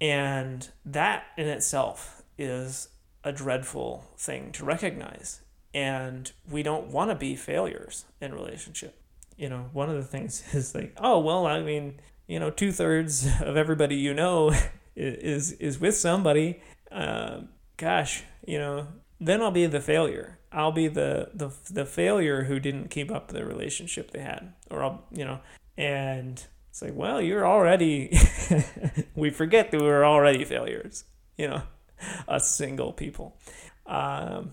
[0.00, 2.88] And that in itself is
[3.24, 5.40] a dreadful thing to recognize.
[5.74, 9.00] And we don't want to be failures in relationship.
[9.36, 12.72] You know, one of the things is like, oh well, I mean, you know, two
[12.72, 14.52] thirds of everybody you know
[14.96, 16.60] is is with somebody.
[16.90, 17.42] Uh,
[17.76, 18.88] gosh, you know,
[19.20, 20.38] then I'll be the failure.
[20.50, 24.82] I'll be the the the failure who didn't keep up the relationship they had, or
[24.82, 25.40] I'll, you know,
[25.78, 28.18] and it's like, well, you're already.
[29.14, 31.04] we forget that we're already failures.
[31.38, 31.62] You know
[32.28, 33.36] us single people
[33.86, 34.52] um,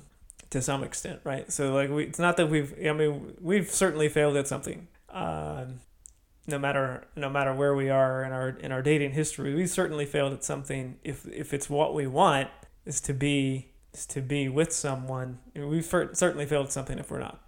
[0.50, 1.52] to some extent, right?
[1.52, 2.74] So like we, it's not that we've.
[2.86, 4.88] I mean, we've certainly failed at something.
[5.10, 5.80] Um,
[6.48, 10.06] no matter no matter where we are in our in our dating history, we certainly
[10.06, 10.98] failed at something.
[11.04, 12.50] If if it's what we want
[12.86, 17.20] is to be is to be with someone, we've certainly failed at something if we're
[17.20, 17.42] not,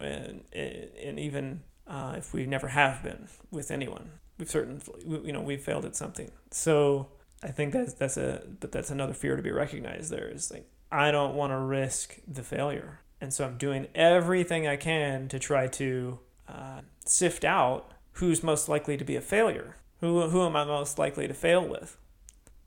[0.00, 4.80] and and even uh, if we never have been with anyone, we've certainly
[5.24, 6.30] you know we've failed at something.
[6.50, 7.08] So
[7.42, 10.10] I think that's that's a but that's another fear to be recognized.
[10.10, 14.66] There is like I don't want to risk the failure, and so I'm doing everything
[14.66, 16.18] I can to try to
[16.48, 19.76] uh, sift out who's most likely to be a failure.
[20.00, 21.96] Who who am I most likely to fail with?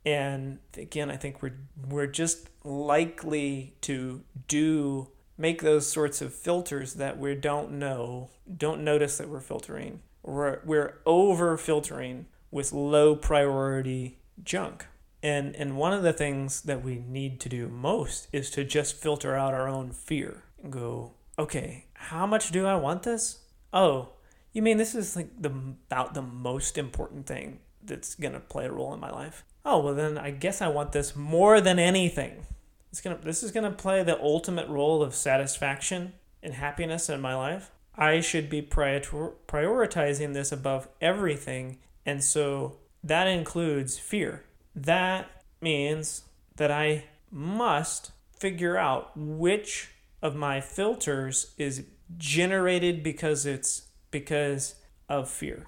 [0.04, 1.58] And again, I think we're
[1.88, 8.84] we're just likely to do make those sorts of filters that we don't know, don't
[8.84, 10.00] notice that we're filtering.
[10.22, 14.86] We're we're over filtering with low priority junk.
[15.22, 18.96] And and one of the things that we need to do most is to just
[18.96, 23.38] filter out our own fear and go, okay, how much do I want this?
[23.72, 24.10] Oh,
[24.52, 28.72] you mean this is like the about the most important thing that's gonna play a
[28.72, 29.44] role in my life?
[29.64, 32.46] Oh well, then I guess I want this more than anything.
[32.90, 37.34] It's gonna this is gonna play the ultimate role of satisfaction and happiness in my
[37.34, 37.70] life.
[37.94, 39.00] I should be prior-
[39.46, 44.44] prioritizing this above everything, and so that includes fear.
[44.74, 45.30] That
[45.60, 46.22] means
[46.56, 49.90] that I must figure out which
[50.20, 51.84] of my filters is
[52.16, 54.76] generated because it's because
[55.08, 55.66] of fear.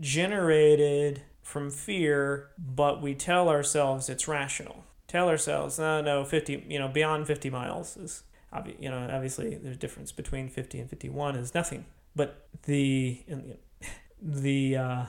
[0.00, 4.84] Generated from fear, but we tell ourselves it's rational.
[5.06, 8.22] Tell ourselves, no, no, 50, you know, beyond 50 miles is,
[8.78, 11.86] you know, obviously a difference between 50 and 51 is nothing.
[12.14, 13.22] But the,
[14.22, 15.04] the, uh,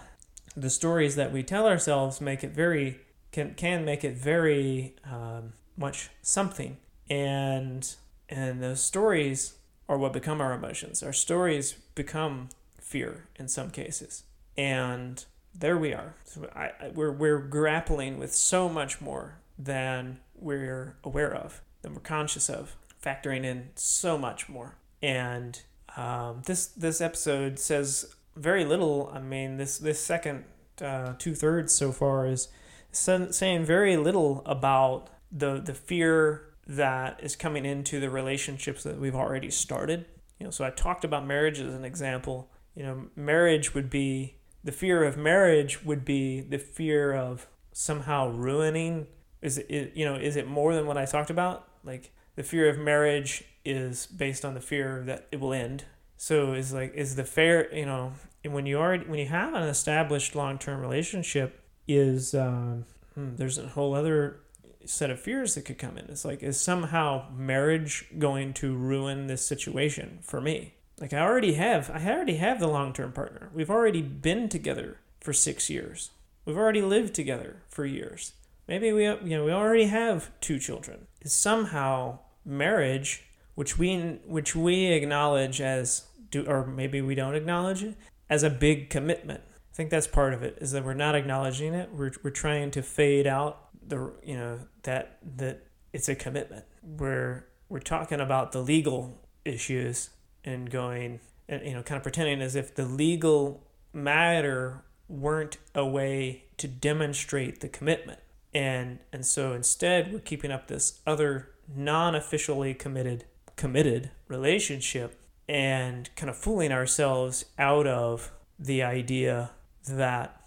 [0.56, 3.00] the stories that we tell ourselves make it very
[3.32, 6.78] can can make it very um, much something.
[7.10, 7.96] And
[8.28, 9.56] and those stories
[9.88, 11.02] are what become our emotions.
[11.02, 14.24] Our stories become fear in some cases.
[14.56, 16.16] And there we are.
[16.26, 21.94] So I, I, we're, we're grappling with so much more than we're aware of than
[21.94, 24.76] we're conscious of factoring in so much more.
[25.02, 25.62] And
[25.98, 29.12] um, this this episode says very little.
[29.14, 30.46] I mean, this this second
[30.82, 32.48] uh, two thirds so far is
[32.92, 39.16] saying very little about the the fear that is coming into the relationships that we've
[39.16, 40.06] already started.
[40.40, 42.50] You know, so I talked about marriage as an example.
[42.76, 48.30] You know, marriage would be the fear of marriage would be the fear of somehow
[48.30, 49.08] ruining.
[49.42, 51.68] Is it you know is it more than what I talked about?
[51.84, 55.86] Like the fear of marriage is based on the fear that it will end.
[56.22, 58.12] So is like is the fair you know
[58.44, 62.84] when you already when you have an established long term relationship is um,
[63.16, 64.42] hmm, there's a whole other
[64.84, 66.08] set of fears that could come in.
[66.10, 70.74] It's like is somehow marriage going to ruin this situation for me?
[71.00, 73.50] Like I already have I already have the long term partner.
[73.54, 76.12] We've already been together for six years.
[76.44, 78.34] We've already lived together for years.
[78.68, 81.08] Maybe we you know we already have two children.
[81.22, 83.24] Is somehow marriage,
[83.60, 87.94] which we which we acknowledge as do or maybe we don't acknowledge it
[88.30, 89.42] as a big commitment.
[89.50, 91.90] I think that's part of it is that we're not acknowledging it.
[91.94, 96.64] We're we're trying to fade out the you know that that it's a commitment.
[96.82, 100.12] We're we're talking about the legal issues
[100.46, 105.86] and going and you know kind of pretending as if the legal matter weren't a
[105.86, 108.22] way to demonstrate the commitment.
[108.54, 113.26] And and so instead we're keeping up this other non-officially committed
[113.60, 119.50] committed relationship and kind of fooling ourselves out of the idea
[119.86, 120.42] that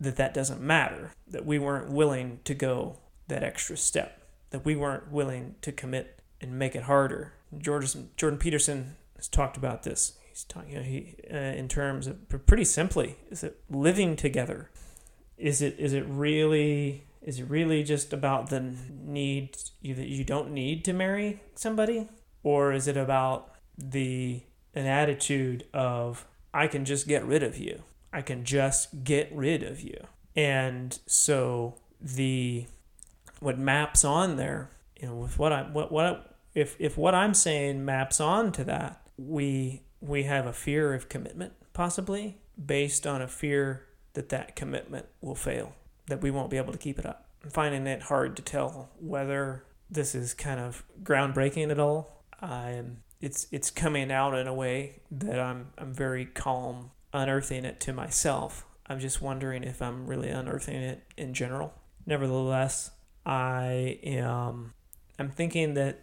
[0.00, 2.98] that that doesn't matter that we weren't willing to go
[3.28, 7.34] that extra step that we weren't willing to commit and make it harder.
[7.56, 10.18] Jordan, jordan peterson has talked about this.
[10.28, 14.70] He's talking you know, he, uh, in terms of pretty simply is it living together?
[15.38, 18.74] Is it is it really is it really just about the
[19.04, 22.08] need you that you don't need to marry somebody
[22.42, 24.42] or is it about the
[24.74, 27.82] an attitude of I can just get rid of you.
[28.12, 30.06] I can just get rid of you.
[30.34, 32.66] And so the
[33.40, 34.70] what maps on there,
[35.00, 38.64] you know, with what I what what if if what I'm saying maps on to
[38.64, 44.56] that, we we have a fear of commitment possibly based on a fear that that
[44.56, 45.74] commitment will fail,
[46.06, 47.28] that we won't be able to keep it up.
[47.44, 52.19] I'm finding it hard to tell whether this is kind of groundbreaking at all.
[52.40, 57.80] I'm it's it's coming out in a way that I'm I'm very calm unearthing it
[57.80, 58.66] to myself.
[58.86, 61.74] I'm just wondering if I'm really unearthing it in general.
[62.06, 62.90] Nevertheless,
[63.26, 64.74] I am
[65.18, 66.00] I'm thinking that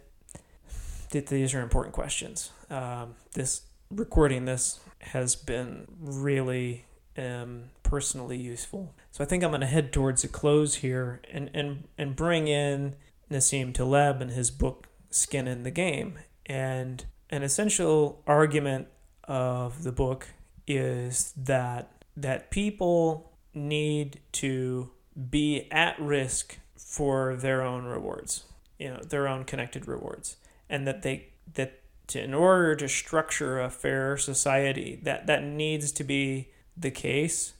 [1.10, 2.50] that these are important questions.
[2.70, 6.84] Um, this recording this has been really
[7.16, 8.94] um, personally useful.
[9.10, 12.48] So I think I'm going to head towards a close here and, and, and bring
[12.48, 12.94] in
[13.30, 16.18] Nassim Taleb and his book Skin in the Game.
[16.48, 18.88] And an essential argument
[19.24, 20.28] of the book
[20.66, 24.90] is that that people need to
[25.30, 28.44] be at risk for their own rewards,
[28.78, 30.36] you know, their own connected rewards,
[30.68, 35.92] and that they that to, in order to structure a fair society, that that needs
[35.92, 37.54] to be the case,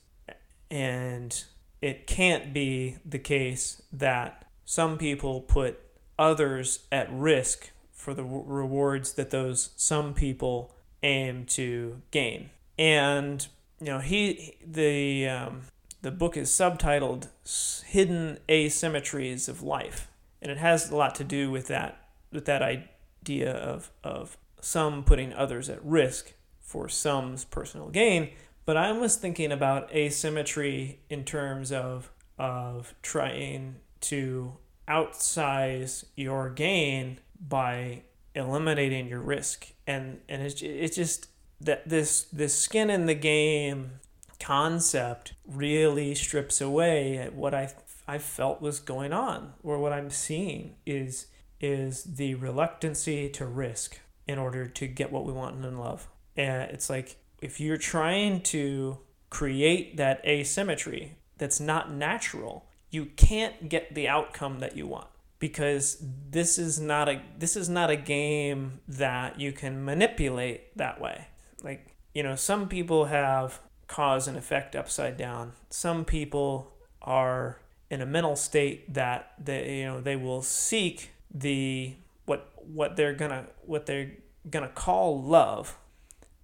[0.71, 1.43] and
[1.81, 5.79] it can't be the case that some people put
[6.17, 7.71] others at risk
[8.09, 12.49] for the rewards that those some people aim to gain.
[12.77, 13.45] And
[13.79, 15.61] you know, he the um,
[16.01, 17.27] the book is subtitled
[17.85, 20.09] "Hidden Asymmetries of Life,"
[20.41, 25.03] and it has a lot to do with that with that idea of of some
[25.03, 28.31] putting others at risk for some's personal gain.
[28.65, 34.57] But I was thinking about asymmetry in terms of of trying to
[34.87, 38.03] outsize your gain by
[38.35, 41.27] eliminating your risk and and it's, it's just
[41.61, 43.99] that this this skin in the game
[44.39, 47.73] concept really strips away at what I
[48.07, 51.27] I felt was going on or what I'm seeing is
[51.59, 56.07] is the reluctancy to risk in order to get what we want in love.
[56.37, 58.99] And it's like if you're trying to
[59.29, 65.08] create that asymmetry that's not natural, you can't get the outcome that you want
[65.39, 70.99] because this is not a this is not a game that you can manipulate that
[71.01, 71.27] way.
[71.63, 75.53] Like, you know, some people have cause and effect upside down.
[75.69, 77.59] Some people are
[77.89, 81.95] in a mental state that they you know they will seek the
[82.25, 84.11] what what they're gonna what they're
[84.49, 85.77] gonna call love.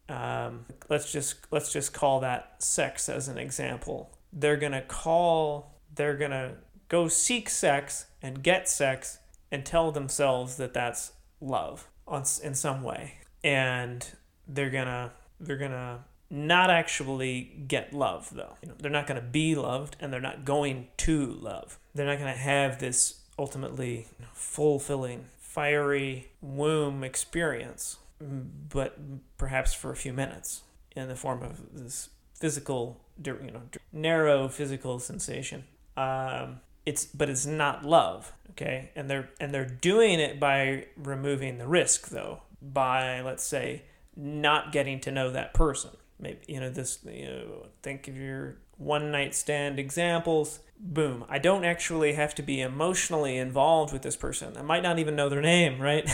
[0.07, 4.11] Um, let's just let's just call that sex as an example.
[4.31, 6.55] They're gonna call they're gonna
[6.87, 9.19] go seek sex and get sex
[9.51, 11.87] and tell themselves that that's love
[12.43, 13.19] in some way.
[13.43, 14.05] And
[14.47, 18.55] they're gonna they're gonna not actually get love though.
[18.63, 21.77] You know, they're not gonna be loved and they're not going to love.
[21.93, 27.97] They're not gonna have this ultimately fulfilling fiery womb experience
[28.69, 28.97] but
[29.37, 30.61] perhaps for a few minutes
[30.95, 33.61] in the form of this physical you know
[33.93, 35.65] narrow physical sensation.
[35.95, 41.57] Um, it's but it's not love Okay, and they're and they're doing it by removing
[41.57, 43.83] the risk, though, by let's say
[44.15, 45.91] not getting to know that person.
[46.19, 46.99] Maybe you know this.
[47.03, 50.59] You know, think of your one night stand examples.
[50.79, 51.25] Boom.
[51.27, 54.55] I don't actually have to be emotionally involved with this person.
[54.57, 56.09] I might not even know their name, right?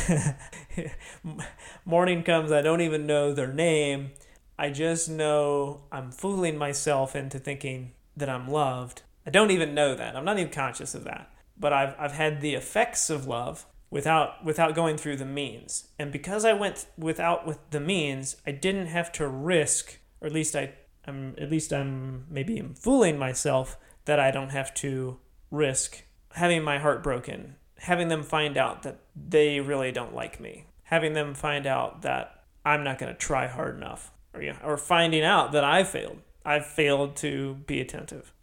[1.86, 4.12] Morning comes, I don't even know their name.
[4.60, 9.02] I just know I'm fooling myself into thinking that I'm loved.
[9.26, 10.16] I don't even know that.
[10.16, 11.32] I'm not even conscious of that.
[11.58, 15.90] But I've, I've had the effects of love without without going through the means.
[16.00, 20.34] And because I went without with the means, I didn't have to risk, or at
[20.34, 20.74] least I
[21.06, 25.20] I'm at least I'm maybe I'm fooling myself that I don't have to
[25.52, 26.04] risk
[26.34, 31.14] having my heart broken, having them find out that they really don't like me, having
[31.14, 35.24] them find out that I'm not going to try hard enough, or yeah, or finding
[35.24, 36.20] out that I failed.
[36.44, 38.34] I've failed to be attentive.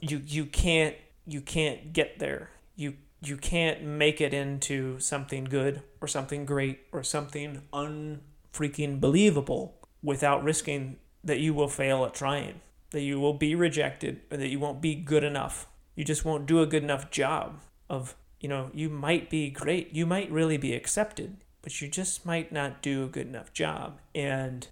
[0.00, 0.96] You you can't
[1.26, 2.50] you can't get there.
[2.76, 9.76] You you can't make it into something good or something great or something unfreaking believable
[10.02, 12.60] without risking that you will fail at trying,
[12.90, 15.66] that you will be rejected, or that you won't be good enough.
[15.94, 17.60] You just won't do a good enough job
[17.90, 22.24] of, you know, you might be great, you might really be accepted, but you just
[22.24, 24.00] might not do a good enough job.
[24.14, 24.66] And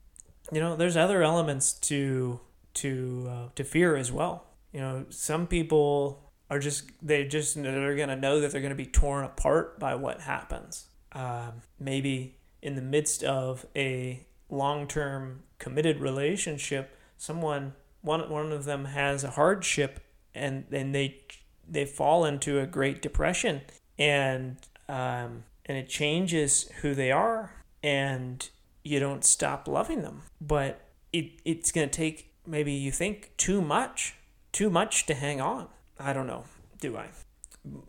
[0.51, 2.41] you know, there's other elements to
[2.75, 4.47] to uh, to fear as well.
[4.73, 8.87] You know, some people are just they just they're gonna know that they're gonna be
[8.87, 10.87] torn apart by what happens.
[11.13, 18.87] Um, maybe in the midst of a long-term committed relationship, someone one one of them
[18.87, 20.01] has a hardship
[20.35, 21.21] and then they
[21.69, 23.61] they fall into a great depression
[23.99, 24.57] and
[24.89, 28.49] um, and it changes who they are and
[28.83, 30.81] you don't stop loving them but
[31.13, 34.15] it it's going to take maybe you think too much
[34.53, 35.69] too much to hang on
[35.99, 36.45] i don't know
[36.81, 37.07] do i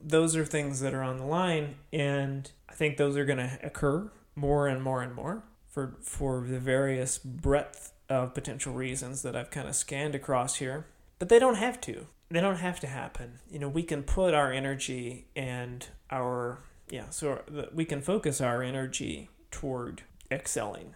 [0.01, 3.59] those are things that are on the line and i think those are going to
[3.63, 9.35] occur more and more and more for for the various breadth of potential reasons that
[9.35, 10.87] I've kind of scanned across here.
[11.19, 12.07] But they don't have to.
[12.29, 13.39] They don't have to happen.
[13.49, 16.59] You know, we can put our energy and our
[16.89, 20.95] yeah, so we can focus our energy toward excelling.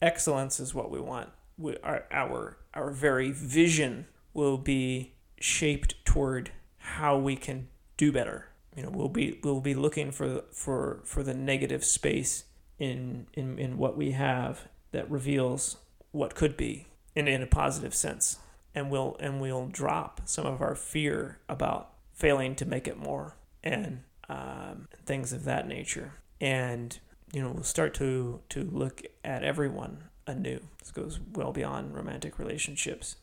[0.00, 1.30] Excellence is what we want.
[1.58, 8.48] We, our, our our very vision will be shaped toward how we can do better.
[8.76, 12.44] You know, we'll be we'll be looking for for for the negative space
[12.78, 15.76] in in, in what we have that reveals
[16.10, 18.38] what could be in, in a positive sense.
[18.74, 23.36] And we'll and we'll drop some of our fear about failing to make it more
[23.62, 26.14] and um, things of that nature.
[26.40, 26.98] And
[27.32, 30.60] you know we'll start to to look at everyone anew.
[30.78, 33.16] This goes well beyond romantic relationships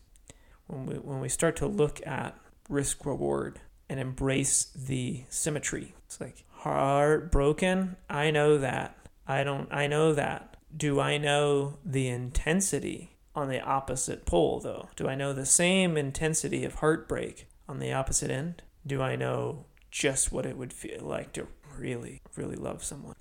[0.70, 2.38] when we when we start to look at
[2.70, 3.60] risk reward
[3.90, 10.58] and embrace the symmetry it's like heartbroken i know that I don't I know that.
[10.76, 14.90] Do I know the intensity on the opposite pole though?
[14.96, 18.64] Do I know the same intensity of heartbreak on the opposite end?
[18.86, 21.48] Do I know just what it would feel like to
[21.78, 23.16] really really love someone?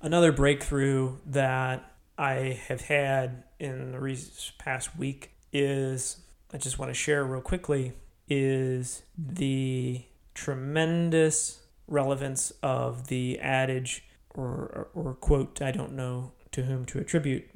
[0.00, 1.84] Another breakthrough that
[2.16, 4.26] I have had in the
[4.58, 6.16] past week is
[6.52, 7.92] I just want to share real quickly
[8.28, 10.02] is the
[10.34, 14.04] tremendous relevance of the adage
[14.34, 17.48] or, or quote, I don't know to whom to attribute.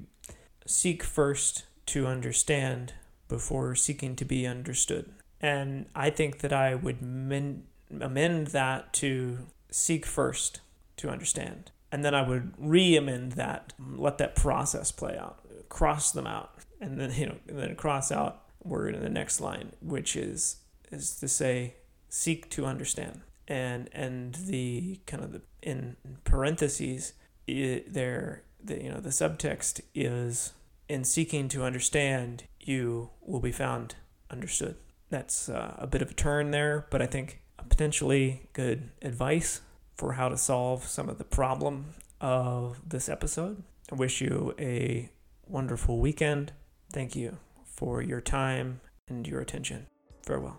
[0.66, 2.94] Seek first to understand
[3.28, 5.10] before seeking to be understood.
[5.40, 7.64] And I think that I would men-
[8.01, 9.39] amend that to
[9.70, 10.60] seek first
[10.98, 11.70] to understand.
[11.93, 16.52] And then I would re amend that, let that process play out, cross them out,
[16.81, 20.56] and then, you know, and then cross out word in the next line, which is
[20.93, 21.74] is to say,
[22.09, 23.20] seek to understand.
[23.48, 27.12] And and the kind of the in parentheses
[27.47, 30.52] it, there the you know the subtext is
[30.88, 33.94] in seeking to understand you will be found
[34.30, 34.76] understood.
[35.09, 39.60] That's uh, a bit of a turn there but i think potentially good advice
[39.94, 43.62] for how to solve some of the problem of this episode.
[43.90, 45.10] I wish you a
[45.47, 46.52] wonderful weekend.
[46.93, 47.38] Thank you
[47.77, 49.86] for your time and your attention
[50.23, 50.59] farewell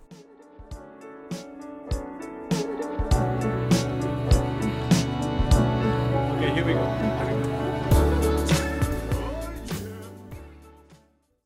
[6.38, 7.07] Okay, here we go.